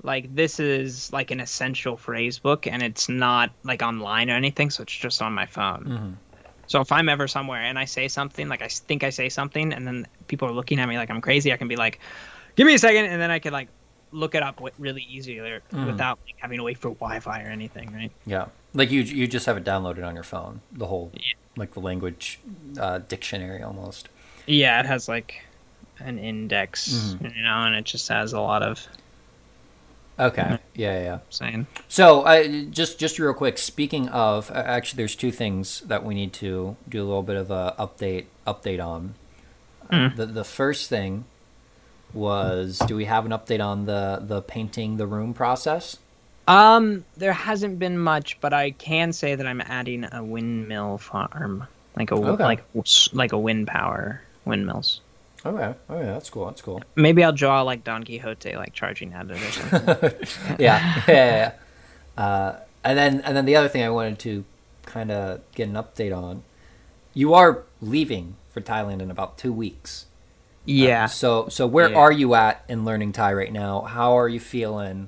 [0.03, 4.71] like this is like an essential phrase book, and it's not like online or anything,
[4.71, 5.85] so it's just on my phone.
[5.85, 6.15] Mhm.
[6.67, 9.73] So if I'm ever somewhere and I say something, like I think I say something,
[9.73, 11.99] and then people are looking at me like I'm crazy, I can be like,
[12.55, 13.69] "Give me a second, and then I can like
[14.11, 15.85] look it up really easier Mhm.
[15.87, 18.11] without like, having to wait for Wi-Fi or anything, right?
[18.25, 18.45] Yeah.
[18.73, 20.61] Like you you just have it downloaded on your phone.
[20.71, 21.21] The whole Yeah.
[21.55, 22.39] like the language
[22.79, 24.09] uh, dictionary almost.
[24.47, 25.43] Yeah, it has like
[25.99, 27.35] an index, Mhm.
[27.35, 28.87] you know, and it just has a lot of
[30.19, 30.57] Okay.
[30.75, 31.01] Yeah, yeah.
[31.03, 31.19] yeah.
[31.29, 31.67] saying.
[31.87, 33.57] So, uh, just just real quick.
[33.57, 37.37] Speaking of, uh, actually, there's two things that we need to do a little bit
[37.37, 39.13] of a update update on.
[39.91, 40.15] Mm.
[40.17, 41.23] The the first thing
[42.13, 45.97] was, do we have an update on the the painting the room process?
[46.47, 51.67] Um, there hasn't been much, but I can say that I'm adding a windmill farm,
[51.95, 52.43] like a Okay.
[52.43, 52.63] like
[53.13, 55.01] like a wind power windmills.
[55.45, 55.73] Okay.
[55.89, 56.45] Oh yeah, that's cool.
[56.47, 56.81] That's cool.
[56.95, 60.11] Maybe I'll draw like Don Quixote, like charging at it or something.
[60.59, 61.51] yeah, yeah, yeah.
[62.17, 62.23] yeah.
[62.23, 64.43] Uh, and then and then the other thing I wanted to
[64.85, 66.43] kind of get an update on.
[67.13, 70.05] You are leaving for Thailand in about two weeks.
[70.68, 71.06] yeah.
[71.06, 72.00] So so where Yeah.
[72.02, 73.82] are you at in learning Thai right now?
[73.96, 74.98] How are you feeling?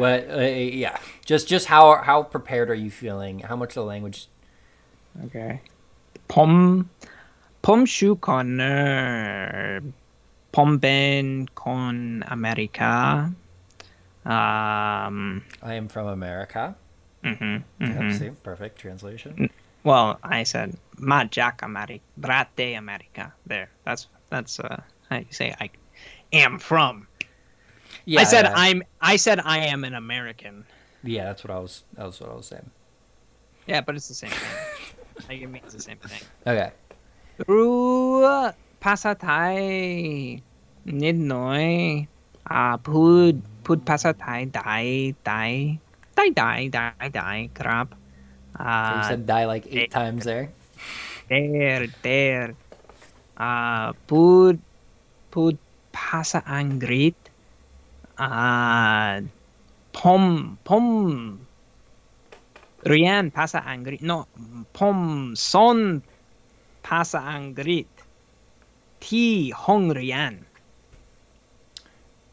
[0.00, 0.20] What?
[0.30, 0.40] Uh,
[0.84, 0.96] yeah,
[1.30, 3.34] just just how how prepared are you feeling?
[3.40, 4.18] How much of the language?
[5.26, 5.52] Okay.
[6.32, 6.52] Pom
[7.64, 9.84] Pom ชูคอนเนอร์
[10.56, 11.22] ผมเป็น
[11.62, 11.64] ค
[11.94, 11.96] น
[12.30, 12.94] อเมริกา
[14.30, 15.16] อ่า
[15.70, 16.64] I am from America.
[17.26, 17.50] อือฮึ
[17.80, 19.32] อือ Yep, ฮึ see, perfect translation.
[19.88, 20.08] Well,
[20.38, 20.68] I said
[21.10, 23.68] มาจากอเมริกาประเทศอเมริกา There.
[23.86, 25.69] That's that's uh, how you say I
[26.33, 27.07] am from.
[28.05, 28.45] Yeah, I said.
[28.45, 28.83] I'm.
[29.01, 30.65] I said I am an American.
[31.03, 31.83] Yeah, that's what I was.
[31.93, 32.69] That's what I was saying.
[33.67, 34.49] Yeah, but it's the same thing.
[35.29, 36.21] like, it means the same thing.
[36.45, 36.71] Okay.
[37.45, 38.25] Through
[38.81, 40.41] pasatai
[40.87, 42.07] nidnoi
[42.49, 45.79] ah put pud pasatai die die
[46.17, 47.49] die die die die.
[47.53, 47.95] crap.
[48.57, 50.51] Uh, so you uh, said die like eight there, times there.
[51.29, 52.55] There, there,
[53.39, 54.59] uh, put
[55.31, 55.57] put
[55.89, 57.17] pasa ang grit
[59.95, 60.87] pom pom
[62.79, 64.27] Rian pasa ang grit no
[64.71, 66.03] pom son
[66.83, 67.89] pasa ang grit
[68.99, 70.49] ti hong Rian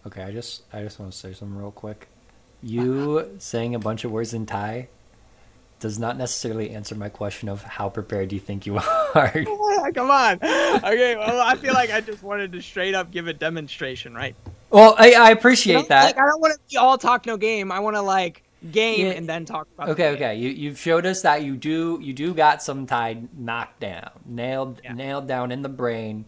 [0.07, 2.07] Okay, I just I just want to say something real quick.
[2.63, 4.87] You saying a bunch of words in Thai
[5.81, 9.06] does not necessarily answer my question of how prepared do you think you are.
[9.95, 10.35] Come on.
[10.43, 14.35] Okay, well, I feel like I just wanted to straight up give a demonstration, right?
[14.71, 16.05] well, I, I appreciate that.
[16.05, 17.71] Like, I don't want to be all talk no game.
[17.73, 18.43] I want to like
[18.73, 19.13] game Yeah.
[19.13, 19.91] and then talk about.
[19.91, 20.35] Okay, okay.
[20.37, 24.81] You you've showed us that you do you do got some Thai knocked down, nailed
[24.83, 24.93] Yeah.
[24.93, 26.25] nailed down in the brain.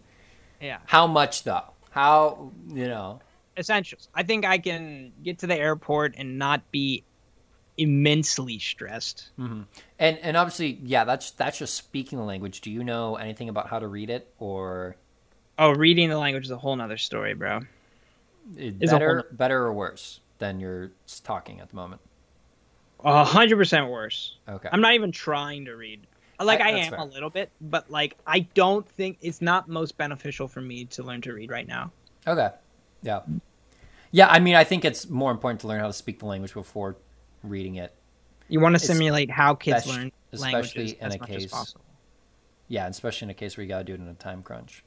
[0.61, 0.77] Yeah.
[0.85, 1.65] How much though?
[1.91, 3.19] How you know?
[3.57, 4.07] Essentials.
[4.15, 7.03] I think I can get to the airport and not be
[7.79, 9.29] immensely stressed.
[9.35, 9.61] hmm
[9.97, 12.61] And and obviously, yeah, that's that's just speaking the language.
[12.61, 14.95] Do you know anything about how to read it, or
[15.57, 17.59] Oh, reading the language is a whole nother story, bro.
[18.57, 20.91] it It's a whole better better or worse than you're
[21.23, 22.01] talking at the moment?
[23.03, 24.37] A hundred percent worse.
[24.47, 24.69] Okay.
[24.71, 26.05] I'm not even trying to read.
[26.39, 26.99] Like I- I, am fair.
[26.99, 31.03] a little bit, but like I don't think it's not most beneficial for me to
[31.03, 31.91] learn to read right now.
[32.27, 32.49] Okay.
[33.01, 33.21] Yeah.
[34.11, 36.53] Yeah, I mean, I think it's more important to learn how to speak the language
[36.53, 36.95] before
[37.43, 37.93] reading it.
[38.47, 41.51] You want to simulate how kids learn especially languages in as a much case- as
[41.51, 41.85] possible.
[42.67, 44.83] Yeah, especially in a case where you got to do it in a time crunch.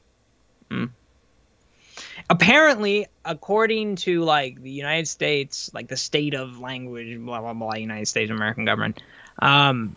[2.31, 7.75] apparently according to like the united states like the state of language blah blah blah
[7.75, 9.03] united states american government
[9.41, 9.95] um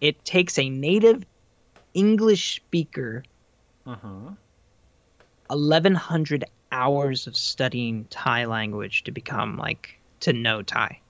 [0.00, 1.24] it takes a native
[1.94, 3.22] english speaker
[3.86, 4.28] Mm-hmm.
[5.48, 11.00] 1100 hours of studying thai language to become like to know thai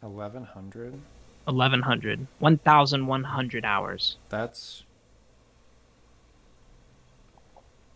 [0.00, 1.00] 1100.
[1.44, 4.84] 1100 1100 hours That's.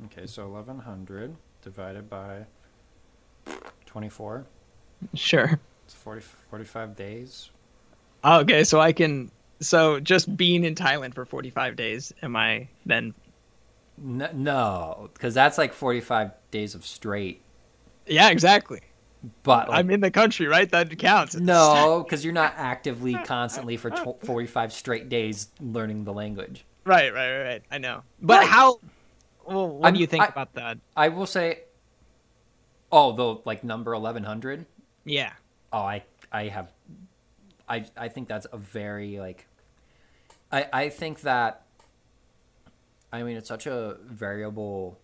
[0.06, 2.44] Okay, so 1100 divided by
[3.86, 4.44] 24.
[5.14, 7.50] sure It's 40, 45 days.
[8.24, 9.30] okay so i can
[9.60, 13.14] so just being in thailand for 45 days am i then
[13.96, 17.40] no, because that's like 45 days of straight.
[18.06, 18.80] Yeah, exactly.
[19.42, 20.68] But like, I'm in the country, right?
[20.70, 21.34] That counts.
[21.34, 26.64] no, because you're not actively constantly for tw- 45 straight days learning the language.
[26.84, 27.62] Right, right, right.
[27.70, 28.02] I know.
[28.20, 28.48] But Right.
[28.48, 28.80] how?
[29.46, 30.78] Well, what I'm- do you think I- about that?
[30.96, 31.60] I will say,
[32.92, 34.66] oh, the like number 1100.
[35.04, 35.32] Yeah.
[35.72, 36.02] Oh, I
[36.32, 36.70] I have,
[37.68, 39.46] I I think that's a very like,
[40.52, 41.62] I I think that.
[43.12, 44.98] I mean, it's such a variable.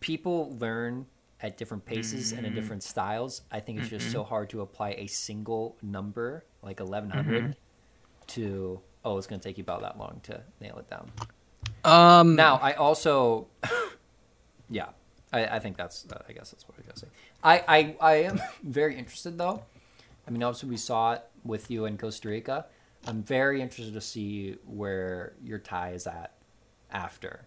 [0.00, 1.06] People learn
[1.42, 2.60] at different paces and in mm-hmm.
[2.60, 3.42] different styles.
[3.50, 4.28] I think it's just so mm-hmm.
[4.28, 7.50] hard to apply a single number like 1100 mm-hmm.
[8.28, 11.10] to oh, it's going to take you about that long to nail it down.
[11.84, 12.36] Um.
[12.36, 13.48] Now, I also,
[14.70, 14.90] yeah,
[15.32, 17.06] I, I think that's, uh, I guess that's what I gotta say.
[17.42, 19.64] I, I, I am very interested though.
[20.26, 22.66] I mean, obviously we saw it with you in Costa Rica.
[23.06, 26.34] I'm very interested to see where your Thai is at
[26.92, 27.46] after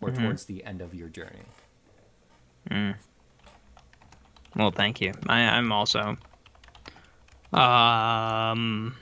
[0.00, 1.44] or towards the end of your journey.
[2.70, 2.94] Mm.
[4.56, 5.12] Well, thank you.
[5.28, 6.16] I, I'm also.
[7.52, 8.96] Um.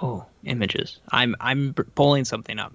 [0.00, 1.00] Oh, images.
[1.10, 2.74] I'm I'm pulling something up,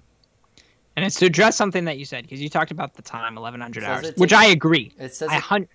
[0.96, 3.84] and it's to address something that you said because you talked about the time 1100
[3.84, 4.92] hours, it which I agree.
[4.98, 5.68] It says I it hun-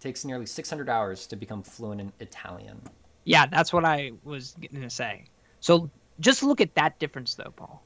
[0.00, 2.80] takes nearly 600 hours to become fluent in Italian.
[3.24, 5.24] yeah, that's what I was gonna say.
[5.60, 7.82] So just look at that difference, though, Paul.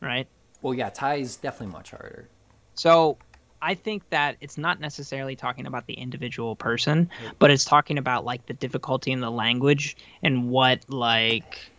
[0.00, 0.26] Right.
[0.62, 2.28] Well, yeah, Thai is definitely much harder.
[2.74, 3.18] So
[3.64, 7.08] I think that it's not necessarily talking about the individual person,
[7.38, 11.70] but it's talking about like the difficulty in the language and what like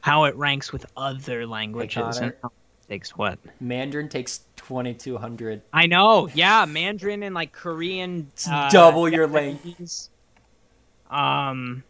[0.00, 3.40] how it ranks with other languages and how it takes what.
[3.58, 5.60] Mandarin takes 2200.
[5.72, 10.10] I know, yeah, Mandarin and like Korean uh, double your length.
[11.10, 11.82] Um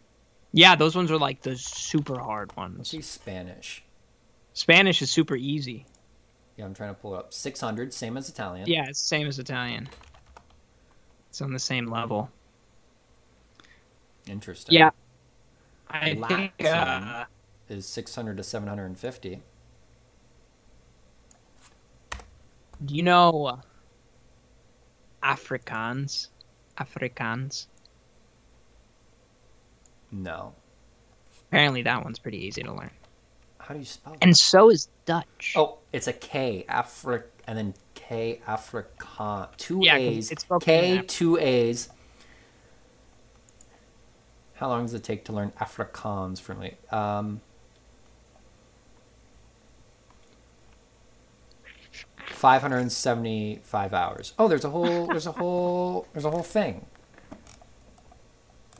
[0.53, 2.89] yeah, those ones are like the super hard Let's ones.
[2.89, 3.83] see Spanish.
[4.53, 5.85] Spanish is super easy.
[6.59, 7.33] Yeah, I'm trying to pull up.
[7.33, 8.67] 600, same as Italian.
[8.67, 9.87] Yeah, it's same as Italian.
[11.29, 12.29] It's on the same level.
[14.27, 14.75] Interesting.
[14.75, 14.89] Yeah.
[15.89, 16.49] I Latin.
[16.57, 17.23] think uh,
[17.69, 19.41] Is 600 to 750.
[22.83, 23.59] Do you know
[25.23, 26.27] Afrikaans?
[26.77, 27.67] Afrikaans.
[30.11, 30.53] No.
[31.47, 32.91] Apparently, that one's pretty easy to learn.
[33.69, 34.23] How do you spell that?
[34.23, 35.53] And so is Dutch.
[35.55, 36.65] oh, it's a K.
[36.67, 39.55] Afri and then K Afrikaan.
[39.57, 40.31] Two Yeah, A's.
[40.31, 41.89] it's K, two A's.
[44.55, 46.73] How long does it take to learn Afrikaans from me?
[46.91, 47.41] Um,
[52.25, 54.33] Five hundred and seventy-five hours.
[54.39, 56.87] Oh, there's a whole, there's a whole, there's a whole thing.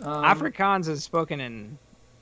[0.02, 1.78] Um, Afrikaans is spoken in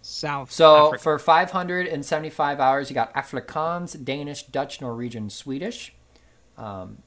[0.07, 0.51] South.
[0.51, 1.03] So Africa.
[1.03, 5.93] for 575 hours, you got Afrikaans, Danish, Dutch, Norwegian, Swedish.
[6.57, 6.99] Um,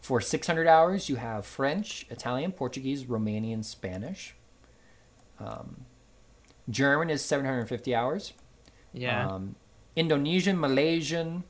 [0.00, 4.36] for 600 hours, you have French, Italian, Portuguese, Romanian, Spanish.
[5.40, 5.84] Um,
[6.70, 8.32] German is 750 hours.
[8.92, 9.56] yeah, Um,
[9.96, 11.42] Indonesian, Malaysian,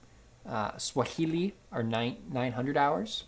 [0.49, 3.25] uh, Swahili are nine, 900 hours.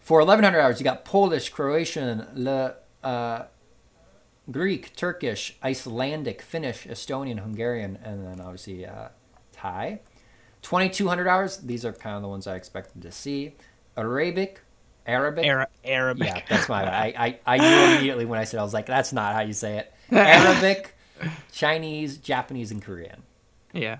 [0.00, 3.44] For 1100 hours, you got Polish, Croatian, Le, uh,
[4.50, 9.08] Greek, Turkish, Icelandic, Finnish, Estonian, Hungarian, and then obviously uh,
[9.52, 10.00] Thai.
[10.62, 13.54] 2200 hours, these are kind of the ones I expected to see.
[13.96, 14.60] Arabic,
[15.06, 15.44] Arabic.
[15.44, 16.28] Ara- Arabic.
[16.28, 16.84] Yeah, that's my.
[16.84, 19.52] I, I, I knew immediately when I said I was like, that's not how you
[19.52, 19.92] say it.
[20.10, 20.94] Arabic,
[21.52, 23.22] Chinese, Japanese, and Korean.
[23.72, 23.98] yeah,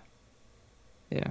[1.10, 1.30] yeah.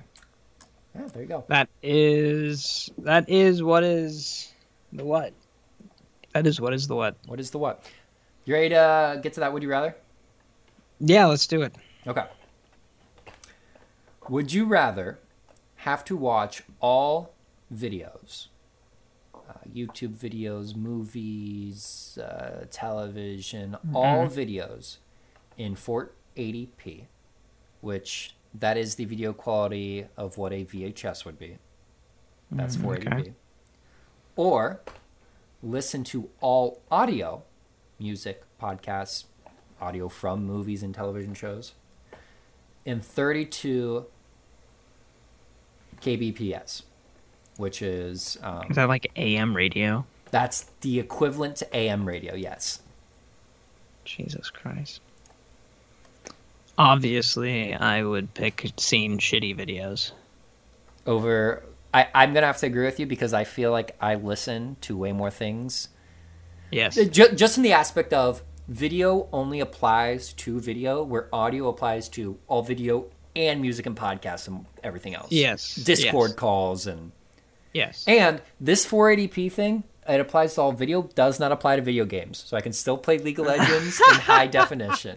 [0.93, 1.45] Yeah, there you go.
[1.47, 4.51] That is that is what is
[4.91, 5.31] the what.
[6.33, 7.15] That is what is the what.
[7.27, 7.85] What is the what?
[8.45, 9.53] You ready to get to that?
[9.53, 9.95] Would you rather?
[10.99, 11.75] Yeah, let's do it.
[12.07, 12.25] Okay.
[14.29, 15.19] Would you rather
[15.77, 17.33] have to watch all
[17.73, 18.47] videos,
[19.33, 24.97] uh, YouTube videos, movies, uh, television, all videos
[25.57, 27.05] in 480p,
[27.81, 31.57] which that is the video quality of what a VHS would be.
[32.51, 33.33] That's 480p.
[34.35, 34.81] Or
[35.63, 37.43] listen to all audio,
[38.01, 39.25] music, podcasts,
[39.79, 41.73] audio from movies and television shows
[42.85, 44.05] in 32
[46.01, 46.83] kbps,
[47.57, 50.05] which is um, Is that like AM radio?
[50.31, 52.33] that's the equivalent to AM radio.
[52.35, 52.81] Yes.
[54.05, 55.01] Jesus Christ.
[56.77, 60.11] Obviously, I would pick seeing shitty videos.
[61.05, 64.77] Over, I, I'm gonna have to agree with you because I feel like I listen
[64.81, 65.89] to way more things.
[66.71, 66.95] Yes.
[66.95, 72.37] Just, just in the aspect of video only applies to video, where audio applies to
[72.47, 73.05] all video
[73.35, 75.31] and music and podcasts and everything else.
[75.31, 75.75] Yes.
[75.75, 76.39] Discord yes.
[76.39, 77.11] calls and
[77.73, 78.03] Yes.
[78.05, 82.43] and this 480p thing it applies to all video does not apply to video games.
[82.45, 85.15] So I can still play League of Legends in high definition.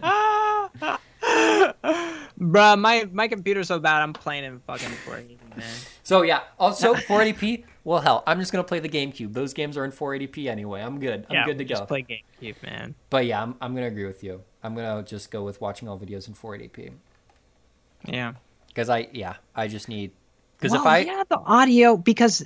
[2.39, 5.65] Bruh, my my computer's so bad I'm playing in fucking 480, man.
[6.03, 7.63] So yeah, also 480p.
[7.85, 9.31] Well, hell, I'm just gonna play the GameCube.
[9.33, 10.81] Those games are in 480p anyway.
[10.81, 11.25] I'm good.
[11.29, 11.85] I'm yeah, good to just go.
[11.85, 12.03] play
[12.41, 12.95] GameCube, man.
[13.11, 14.41] But yeah, I'm, I'm gonna agree with you.
[14.63, 16.91] I'm gonna just go with watching all videos in 480p
[18.05, 18.33] Yeah.
[18.67, 20.11] because I yeah I just need
[20.57, 22.41] because well, if I yeah the audio because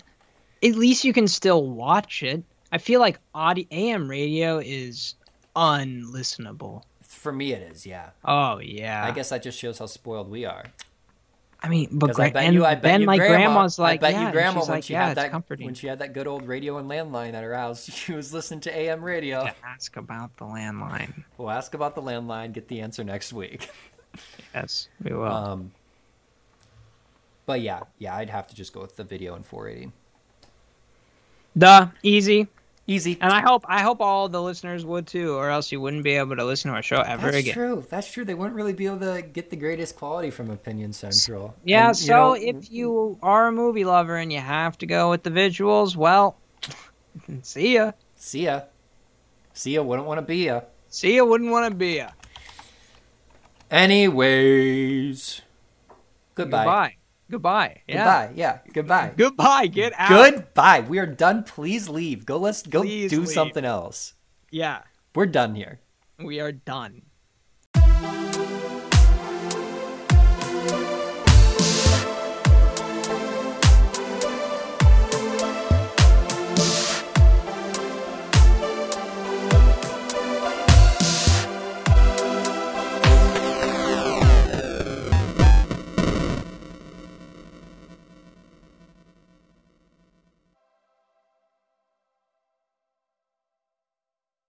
[0.62, 2.44] at least you can still watch it.
[2.72, 5.16] I feel like audio AM radio is
[5.56, 6.84] unlistenable.
[7.02, 8.10] for me it is yeah.
[8.26, 9.06] Oh yeah.
[9.06, 10.66] I guess that just shows how spoiled we are.
[11.62, 13.78] I mean, but 'Cause I bet and you I bet then you my grandma, grandma's
[13.80, 15.66] like, I bet yeah, you and grandma when like, she yeah, had that comforting.
[15.66, 18.62] when she had that good old radio and landline at her house, she was listening
[18.62, 19.44] to AM radio.
[19.44, 21.24] to ask about the landline.
[21.38, 22.54] We'll ask about the landline.
[22.54, 23.70] Get the answer next week.
[24.56, 25.26] Yes, we will.
[25.32, 25.72] Um,
[27.46, 29.92] but yeah, yeah, I'd have to just go with the video in 480.
[31.58, 32.48] Duh, easy.
[32.90, 33.20] Easy.
[33.22, 36.14] And I hope I hope all the listeners would too, or else you wouldn't be
[36.14, 37.46] able to listen to our show ever That's again.
[37.46, 37.86] That's true.
[37.88, 38.26] That's true.
[38.26, 41.54] They wouldn't really be able to get the greatest quality from Opinion Central.
[41.64, 44.88] Yeah, And, you so know, if you are a movie lover and you have to
[44.88, 46.36] go with the visuals, well,
[47.44, 47.92] see ya.
[48.16, 48.62] see ya,
[49.54, 49.84] see ya.
[49.84, 50.62] Wouldn't want to be ya.
[50.90, 51.26] See ya.
[51.26, 52.10] Wouldn't want to be ya.
[53.70, 55.42] Anyways,
[56.34, 56.64] goodbye.
[56.64, 56.96] Goodbye.
[57.30, 57.82] Goodbye.
[57.88, 57.96] Yeah.
[57.96, 58.34] Goodbye.
[58.36, 58.60] Yeah.
[58.74, 59.14] Goodbye.
[59.16, 59.68] Goodbye.
[59.68, 60.10] Get out.
[60.10, 60.82] Goodbye.
[60.82, 61.44] We are done.
[61.44, 62.26] Please leave.
[62.26, 62.38] Go.
[62.38, 63.30] Let's go Please do leave.
[63.30, 64.14] something else.
[64.50, 64.82] Yeah.
[65.14, 65.80] We're done here.
[66.18, 67.04] We are done.